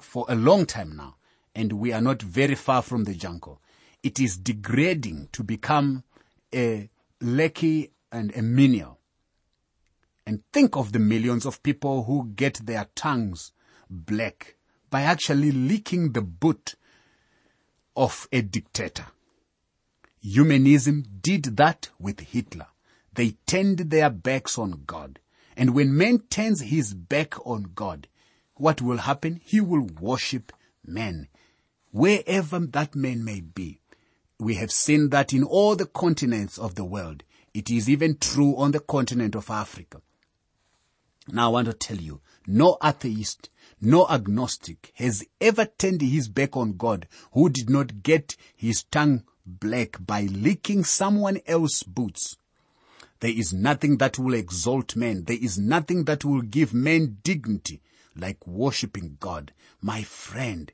for 0.00 0.24
a 0.28 0.34
long 0.34 0.64
time 0.64 0.96
now, 0.96 1.16
and 1.54 1.74
we 1.74 1.92
are 1.92 2.00
not 2.00 2.22
very 2.22 2.54
far 2.54 2.80
from 2.80 3.04
the 3.04 3.14
jungle. 3.14 3.60
It 4.02 4.18
is 4.18 4.36
degrading 4.38 5.28
to 5.32 5.42
become 5.42 6.04
a 6.54 6.88
lackey 7.20 7.90
and 8.10 8.34
a 8.34 8.42
menial. 8.42 8.98
And 10.26 10.42
think 10.52 10.76
of 10.76 10.92
the 10.92 10.98
millions 10.98 11.44
of 11.44 11.62
people 11.62 12.04
who 12.04 12.32
get 12.34 12.64
their 12.64 12.86
tongues 12.94 13.52
black 13.90 14.56
by 14.90 15.02
actually 15.02 15.52
licking 15.52 16.12
the 16.12 16.22
boot 16.22 16.74
of 17.96 18.26
a 18.32 18.40
dictator. 18.42 19.06
Humanism 20.20 21.04
did 21.20 21.56
that 21.56 21.90
with 21.98 22.20
Hitler. 22.20 22.68
They 23.12 23.36
turned 23.46 23.78
their 23.78 24.10
backs 24.10 24.58
on 24.58 24.84
God. 24.86 25.20
And 25.56 25.74
when 25.74 25.96
man 25.96 26.20
turns 26.30 26.62
his 26.62 26.94
back 26.94 27.34
on 27.46 27.72
God, 27.74 28.08
what 28.54 28.80
will 28.80 28.98
happen? 28.98 29.40
He 29.44 29.60
will 29.60 29.86
worship 30.00 30.52
man. 30.84 31.28
wherever 31.94 32.58
that 32.58 32.96
man 32.96 33.24
may 33.24 33.40
be. 33.40 33.78
We 34.40 34.54
have 34.56 34.72
seen 34.72 35.10
that 35.10 35.32
in 35.32 35.44
all 35.44 35.76
the 35.76 35.86
continents 35.86 36.58
of 36.58 36.74
the 36.74 36.84
world. 36.84 37.22
It 37.54 37.70
is 37.70 37.88
even 37.88 38.18
true 38.18 38.56
on 38.56 38.72
the 38.72 38.80
continent 38.80 39.36
of 39.36 39.48
Africa. 39.48 40.00
Now 41.28 41.46
I 41.46 41.52
want 41.52 41.66
to 41.66 41.72
tell 41.72 41.96
you, 41.96 42.20
no 42.46 42.76
atheist, 42.82 43.50
no 43.80 44.06
agnostic 44.08 44.92
has 44.96 45.24
ever 45.40 45.64
turned 45.64 46.02
his 46.02 46.28
back 46.28 46.56
on 46.56 46.76
God 46.76 47.08
who 47.32 47.48
did 47.48 47.70
not 47.70 48.02
get 48.02 48.36
his 48.54 48.84
tongue 48.84 49.24
black 49.46 49.96
by 50.00 50.22
licking 50.22 50.84
someone 50.84 51.40
else's 51.46 51.82
boots. 51.82 52.36
There 53.20 53.30
is 53.30 53.52
nothing 53.52 53.98
that 53.98 54.18
will 54.18 54.34
exalt 54.34 54.96
men. 54.96 55.24
There 55.24 55.38
is 55.40 55.58
nothing 55.58 56.04
that 56.04 56.24
will 56.24 56.42
give 56.42 56.74
men 56.74 57.18
dignity 57.22 57.80
like 58.14 58.46
worshipping 58.46 59.16
God. 59.20 59.52
My 59.80 60.02
friend, 60.02 60.72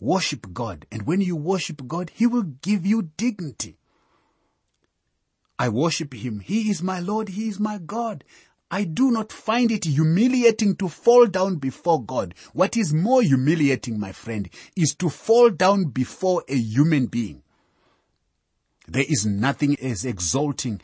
Worship 0.00 0.54
God. 0.54 0.86
And 0.90 1.06
when 1.06 1.20
you 1.20 1.36
worship 1.36 1.86
God, 1.86 2.10
He 2.14 2.26
will 2.26 2.42
give 2.42 2.86
you 2.86 3.10
dignity. 3.18 3.76
I 5.58 5.68
worship 5.68 6.14
Him. 6.14 6.40
He 6.40 6.70
is 6.70 6.82
my 6.82 7.00
Lord. 7.00 7.28
He 7.28 7.48
is 7.48 7.60
my 7.60 7.76
God. 7.76 8.24
I 8.70 8.84
do 8.84 9.10
not 9.10 9.32
find 9.32 9.72
it 9.72 9.84
humiliating 9.84 10.76
to 10.76 10.88
fall 10.88 11.26
down 11.26 11.56
before 11.56 12.02
God. 12.02 12.34
What 12.52 12.76
is 12.76 12.94
more 12.94 13.20
humiliating, 13.20 13.98
my 13.98 14.12
friend, 14.12 14.48
is 14.76 14.94
to 14.96 15.08
fall 15.08 15.50
down 15.50 15.84
before 15.86 16.44
a 16.48 16.56
human 16.56 17.06
being. 17.06 17.42
There 18.86 19.04
is 19.08 19.26
nothing 19.26 19.76
as 19.80 20.04
exalting 20.04 20.80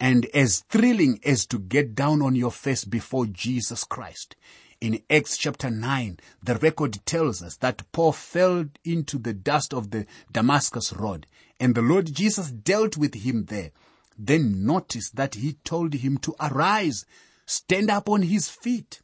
and 0.00 0.26
as 0.34 0.60
thrilling 0.68 1.20
as 1.24 1.46
to 1.46 1.58
get 1.58 1.94
down 1.94 2.22
on 2.22 2.34
your 2.34 2.50
face 2.50 2.84
before 2.84 3.26
Jesus 3.26 3.84
Christ. 3.84 4.34
In 4.80 5.00
Acts 5.08 5.36
chapter 5.36 5.70
9, 5.70 6.18
the 6.42 6.56
record 6.56 6.98
tells 7.06 7.42
us 7.42 7.56
that 7.58 7.82
Paul 7.92 8.12
fell 8.12 8.64
into 8.84 9.18
the 9.18 9.32
dust 9.32 9.72
of 9.72 9.90
the 9.90 10.06
Damascus 10.32 10.92
road 10.92 11.26
and 11.60 11.74
the 11.74 11.82
Lord 11.82 12.12
Jesus 12.12 12.50
dealt 12.50 12.96
with 12.96 13.14
him 13.14 13.44
there. 13.44 13.70
Then 14.18 14.64
notice 14.64 15.10
that 15.10 15.34
he 15.36 15.54
told 15.64 15.94
him 15.94 16.18
to 16.18 16.34
arise, 16.40 17.04
stand 17.46 17.90
up 17.90 18.08
on 18.08 18.22
his 18.22 18.48
feet. 18.48 19.00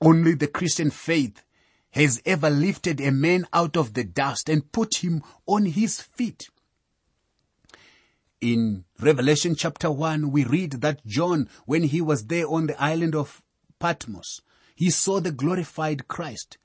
Only 0.00 0.34
the 0.34 0.46
Christian 0.46 0.90
faith 0.90 1.42
has 1.90 2.20
ever 2.24 2.50
lifted 2.50 3.00
a 3.00 3.10
man 3.10 3.46
out 3.52 3.76
of 3.76 3.94
the 3.94 4.04
dust 4.04 4.48
and 4.48 4.70
put 4.72 4.96
him 4.96 5.22
on 5.46 5.66
his 5.66 6.00
feet. 6.00 6.48
In 8.40 8.84
Revelation 9.00 9.56
chapter 9.56 9.90
1, 9.90 10.30
we 10.30 10.44
read 10.44 10.72
that 10.72 11.04
John, 11.04 11.48
when 11.66 11.82
he 11.82 12.00
was 12.00 12.26
there 12.26 12.46
on 12.46 12.68
the 12.68 12.80
island 12.80 13.16
of 13.16 13.42
Patmos, 13.80 14.42
he 14.76 14.90
saw 14.90 15.18
the 15.18 15.32
glorified 15.32 16.06
Christ. 16.06 16.56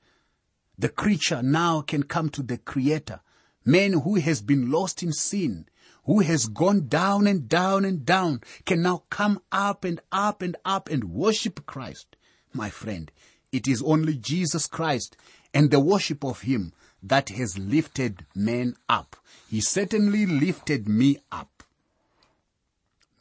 The 0.78 0.88
creature 0.88 1.42
now 1.42 1.80
can 1.80 2.04
come 2.04 2.28
to 2.30 2.42
the 2.42 2.58
creator. 2.58 3.20
Man 3.64 3.94
who 3.94 4.16
has 4.16 4.40
been 4.40 4.70
lost 4.70 5.02
in 5.02 5.12
sin, 5.12 5.66
who 6.04 6.20
has 6.20 6.46
gone 6.46 6.88
down 6.88 7.26
and 7.26 7.48
down 7.48 7.84
and 7.84 8.04
down, 8.04 8.40
can 8.66 8.82
now 8.82 9.04
come 9.10 9.40
up 9.50 9.84
and 9.84 10.00
up 10.12 10.42
and 10.42 10.56
up 10.64 10.88
and 10.90 11.04
worship 11.04 11.66
Christ. 11.66 12.16
My 12.52 12.70
friend, 12.70 13.10
it 13.52 13.66
is 13.66 13.82
only 13.82 14.16
Jesus 14.16 14.66
Christ 14.66 15.16
and 15.52 15.70
the 15.70 15.80
worship 15.80 16.24
of 16.24 16.42
Him 16.42 16.72
that 17.02 17.30
has 17.30 17.58
lifted 17.58 18.26
men 18.34 18.76
up. 18.88 19.16
He 19.48 19.60
certainly 19.60 20.26
lifted 20.26 20.88
me 20.88 21.18
up 21.30 21.54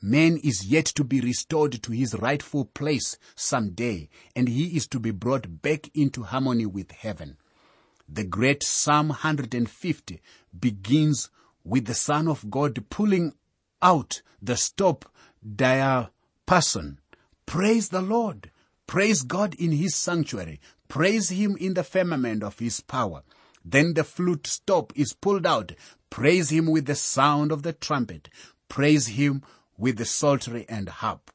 man 0.04 0.38
is 0.44 0.66
yet 0.66 0.86
to 0.86 1.04
be 1.04 1.22
restored 1.22 1.82
to 1.82 1.94
his 1.94 2.14
rightful 2.16 2.66
place 2.66 3.18
someday, 3.36 4.10
and 4.36 4.50
he 4.50 4.76
is 4.76 4.86
to 4.86 5.00
be 5.00 5.12
brought 5.12 5.62
back 5.62 5.90
into 5.96 6.24
harmony 6.24 6.66
with 6.66 6.92
heaven. 6.92 7.38
The 8.10 8.26
great 8.26 8.64
Psalm 8.64 9.08
150 9.08 10.22
begins 10.60 11.30
with 11.64 11.86
the 11.86 11.94
Son 11.94 12.28
of 12.28 12.50
God 12.50 12.90
pulling 12.90 13.34
out 13.82 14.22
the 14.42 14.58
stop 14.58 15.06
diapason. 15.46 16.98
Praise 17.46 17.90
the 17.90 18.02
Lord. 18.02 18.52
Praise 18.88 19.22
God 19.22 19.56
in 19.56 19.72
his 19.72 19.96
sanctuary. 19.96 20.60
Praise 20.88 21.30
him 21.30 21.58
in 21.60 21.74
the 21.74 21.84
firmament 21.84 22.44
of 22.44 22.60
his 22.60 22.82
power. 22.82 23.24
Then 23.66 23.94
the 23.94 24.04
flute 24.04 24.46
stop 24.48 24.94
is 24.96 25.14
pulled 25.14 25.46
out. 25.46 25.72
Praise 26.10 26.50
him 26.52 26.68
with 26.68 26.86
the 26.86 26.96
sound 26.96 27.52
of 27.52 27.64
the 27.64 27.74
trumpet. 27.74 28.30
Praise 28.68 29.08
him 29.08 29.42
with 29.78 29.98
the 29.98 30.06
psaltery 30.06 30.66
and 30.70 30.90
harp. 30.90 31.32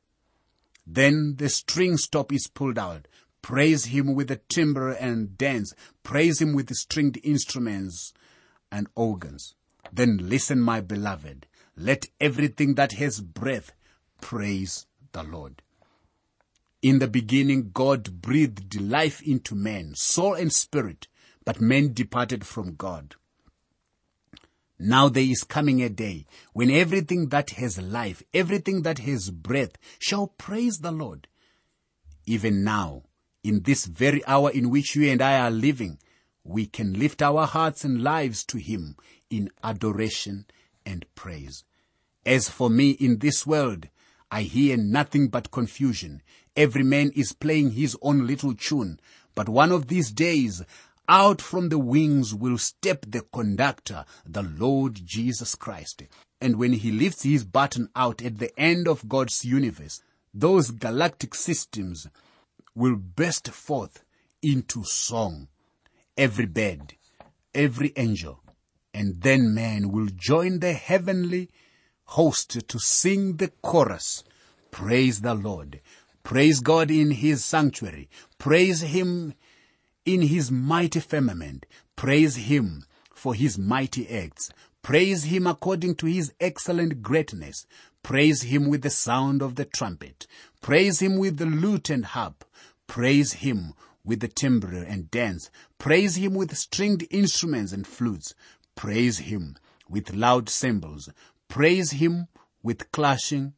Then 0.87 1.35
the 1.37 1.49
string 1.49 1.97
stop 1.97 2.33
is 2.33 2.47
pulled 2.47 2.79
out. 2.79 3.09
Praise 3.43 3.87
him 3.87 4.15
with 4.15 4.29
the 4.29 4.41
timbrel 4.49 4.97
and 4.99 5.37
dance. 5.37 5.73
Praise 6.03 6.41
him 6.41 6.55
with 6.55 6.69
the 6.69 6.75
stringed 6.75 7.19
instruments 7.23 8.13
and 8.71 8.89
organs. 8.95 9.55
Then 9.93 10.19
listen, 10.19 10.61
my 10.61 10.81
beloved. 10.81 11.47
Let 11.77 12.07
everything 12.21 12.75
that 12.75 12.93
has 12.93 13.21
breath 13.21 13.73
praise 14.21 14.87
the 15.13 15.23
Lord. 15.23 15.63
In 16.83 16.99
the 16.99 17.09
beginning, 17.09 17.71
God 17.73 18.21
breathed 18.21 18.81
life 18.81 19.21
into 19.23 19.55
man, 19.55 19.95
soul 19.95 20.35
and 20.35 20.53
spirit, 20.53 21.09
but 21.45 21.61
men 21.61 21.93
departed 21.93 22.47
from 22.47 22.75
God. 22.75 23.17
Now 24.79 25.09
there 25.09 25.25
is 25.25 25.43
coming 25.43 25.83
a 25.83 25.89
day 25.89 26.27
when 26.53 26.71
everything 26.71 27.31
that 27.31 27.51
has 27.51 27.81
life, 27.81 28.23
everything 28.33 28.83
that 28.83 29.01
has 29.01 29.31
breath 29.31 29.73
shall 29.99 30.29
praise 30.29 30.79
the 30.79 30.93
Lord. 30.93 31.27
Even 32.27 32.63
now, 32.63 33.03
in 33.43 33.63
this 33.63 33.87
very 33.87 34.25
hour 34.27 34.51
in 34.51 34.71
which 34.71 34.95
you 34.95 35.11
and 35.11 35.21
I 35.21 35.41
are 35.41 35.51
living, 35.51 35.99
we 36.45 36.67
can 36.67 36.93
lift 36.93 37.23
our 37.23 37.47
hearts 37.47 37.85
and 37.85 38.03
lives 38.03 38.45
to 38.45 38.59
Him 38.59 38.97
in 39.31 39.51
adoration 39.63 40.47
and 40.85 41.05
praise. 41.15 41.65
As 42.25 42.49
for 42.49 42.69
me 42.69 42.91
in 42.91 43.19
this 43.19 43.47
world, 43.47 43.89
I 44.31 44.43
hear 44.43 44.77
nothing 44.77 45.29
but 45.29 45.51
confusion. 45.51 46.23
Every 46.57 46.83
man 46.83 47.11
is 47.15 47.33
playing 47.33 47.73
his 47.73 47.97
own 48.03 48.27
little 48.27 48.55
tune. 48.55 49.01
But 49.35 49.49
one 49.49 49.73
of 49.73 49.87
these 49.87 50.11
days, 50.11 50.63
out 51.09 51.41
from 51.41 51.71
the 51.71 51.79
wings 51.79 52.35
will 52.35 52.59
step 52.59 53.07
the 53.09 53.23
conductor, 53.33 54.05
the 54.27 54.43
Lord 54.43 55.01
Jesus 55.07 55.55
Christ. 55.55 56.03
And 56.41 56.57
when 56.57 56.75
he 56.75 56.93
lifts 56.93 57.23
his 57.23 57.45
baton 57.45 57.89
out 57.97 58.21
at 58.23 58.39
the 58.39 58.59
end 58.61 58.87
of 58.87 59.09
God's 59.09 59.45
universe, 59.45 60.03
those 60.35 60.71
galactic 60.71 61.35
systems 61.35 62.07
will 62.75 62.97
burst 62.97 63.49
forth 63.49 64.05
into 64.43 64.85
song. 64.85 65.49
Every 66.17 66.47
bird, 66.47 66.95
every 67.55 67.93
angel, 67.97 68.43
and 68.95 69.23
then 69.23 69.55
man 69.55 69.91
will 69.91 70.09
join 70.15 70.61
the 70.61 70.73
heavenly 70.73 71.51
host 72.05 72.69
to 72.69 72.79
sing 72.79 73.37
the 73.37 73.49
chorus. 73.63 74.25
Praise 74.71 75.21
the 75.21 75.35
Lord. 75.35 75.81
Praise 76.23 76.61
God 76.61 76.91
in 76.91 77.11
his 77.11 77.45
sanctuary. 77.45 78.09
Praise 78.39 78.81
him 78.81 79.35
in 80.05 80.23
his 80.23 80.51
mighty 80.51 81.01
firmament. 81.01 81.67
Praise 81.97 82.37
him 82.37 82.85
for 83.15 83.35
his 83.35 83.59
mighty 83.59 84.09
acts. 84.09 84.51
Praise 84.83 85.25
him 85.25 85.47
according 85.47 85.95
to 85.97 86.07
his 86.07 86.33
excellent 86.41 87.03
greatness. 87.03 87.67
Praise 88.03 88.43
him 88.43 88.69
with 88.69 88.83
the 88.83 88.91
sound 88.91 89.43
of 89.43 89.57
the 89.57 89.65
trumpet. 89.65 90.27
Praise 90.63 91.01
him 91.01 91.19
with 91.19 91.37
the 91.37 91.47
lute 91.47 91.91
and 91.91 92.05
harp. 92.05 92.45
Praise 92.87 93.35
him 93.35 93.75
with 94.05 94.21
the 94.21 94.29
timbrel 94.29 94.83
and 94.87 95.11
dance. 95.11 95.51
Praise 95.77 96.17
him 96.17 96.35
with 96.35 96.57
stringed 96.57 97.07
instruments 97.11 97.73
and 97.73 97.87
flutes. 97.87 98.35
Praise 98.79 99.19
him 99.19 99.57
with 99.89 100.15
loud 100.15 100.49
cymbals. 100.49 101.11
Praise 101.49 101.91
him 101.91 102.29
with 102.63 102.93
clashing 102.93 103.55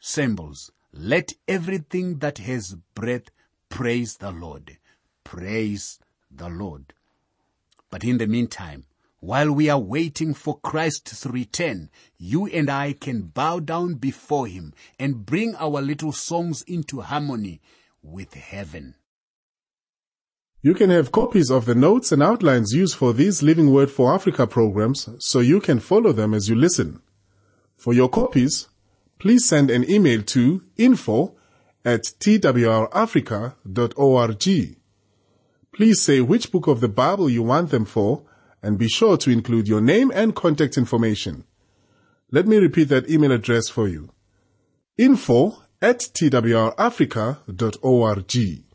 cymbals. 0.00 0.72
Let 0.92 1.34
everything 1.46 2.18
that 2.18 2.38
has 2.38 2.74
breath 2.96 3.30
praise 3.68 4.16
the 4.16 4.32
Lord. 4.32 4.78
Praise 5.22 6.00
the 6.28 6.48
Lord. 6.48 6.94
But 7.90 8.02
in 8.02 8.18
the 8.18 8.26
meantime, 8.26 8.86
while 9.20 9.52
we 9.52 9.68
are 9.68 9.78
waiting 9.78 10.34
for 10.34 10.58
Christ's 10.58 11.24
return, 11.24 11.88
you 12.18 12.46
and 12.46 12.68
I 12.68 12.94
can 12.94 13.28
bow 13.28 13.60
down 13.60 13.94
before 13.94 14.48
Him 14.48 14.74
and 14.98 15.24
bring 15.24 15.54
our 15.54 15.80
little 15.80 16.10
songs 16.10 16.62
into 16.62 17.02
harmony 17.02 17.60
with 18.02 18.34
heaven. 18.34 18.96
You 20.64 20.74
can 20.74 20.90
have 20.90 21.10
copies 21.10 21.50
of 21.50 21.64
the 21.64 21.74
notes 21.74 22.12
and 22.12 22.22
outlines 22.22 22.72
used 22.72 22.94
for 22.94 23.12
these 23.12 23.42
Living 23.42 23.72
Word 23.72 23.90
for 23.90 24.14
Africa 24.14 24.46
programs 24.46 25.08
so 25.18 25.40
you 25.40 25.60
can 25.60 25.80
follow 25.80 26.12
them 26.12 26.32
as 26.32 26.48
you 26.48 26.54
listen. 26.54 27.02
For 27.76 27.92
your 27.92 28.08
copies, 28.08 28.68
please 29.18 29.44
send 29.44 29.72
an 29.72 29.90
email 29.90 30.22
to 30.22 30.62
info 30.76 31.34
at 31.84 32.02
twrafrica.org. 32.20 34.76
Please 35.74 36.00
say 36.00 36.20
which 36.20 36.52
book 36.52 36.68
of 36.68 36.80
the 36.80 36.88
Bible 36.88 37.28
you 37.28 37.42
want 37.42 37.70
them 37.70 37.84
for 37.84 38.22
and 38.62 38.78
be 38.78 38.88
sure 38.88 39.16
to 39.16 39.30
include 39.30 39.66
your 39.66 39.80
name 39.80 40.12
and 40.14 40.36
contact 40.36 40.78
information. 40.78 41.42
Let 42.30 42.46
me 42.46 42.58
repeat 42.58 42.84
that 42.84 43.10
email 43.10 43.32
address 43.32 43.68
for 43.68 43.88
you. 43.88 44.10
info 44.96 45.60
at 45.80 45.98
twrafrica.org. 45.98 48.71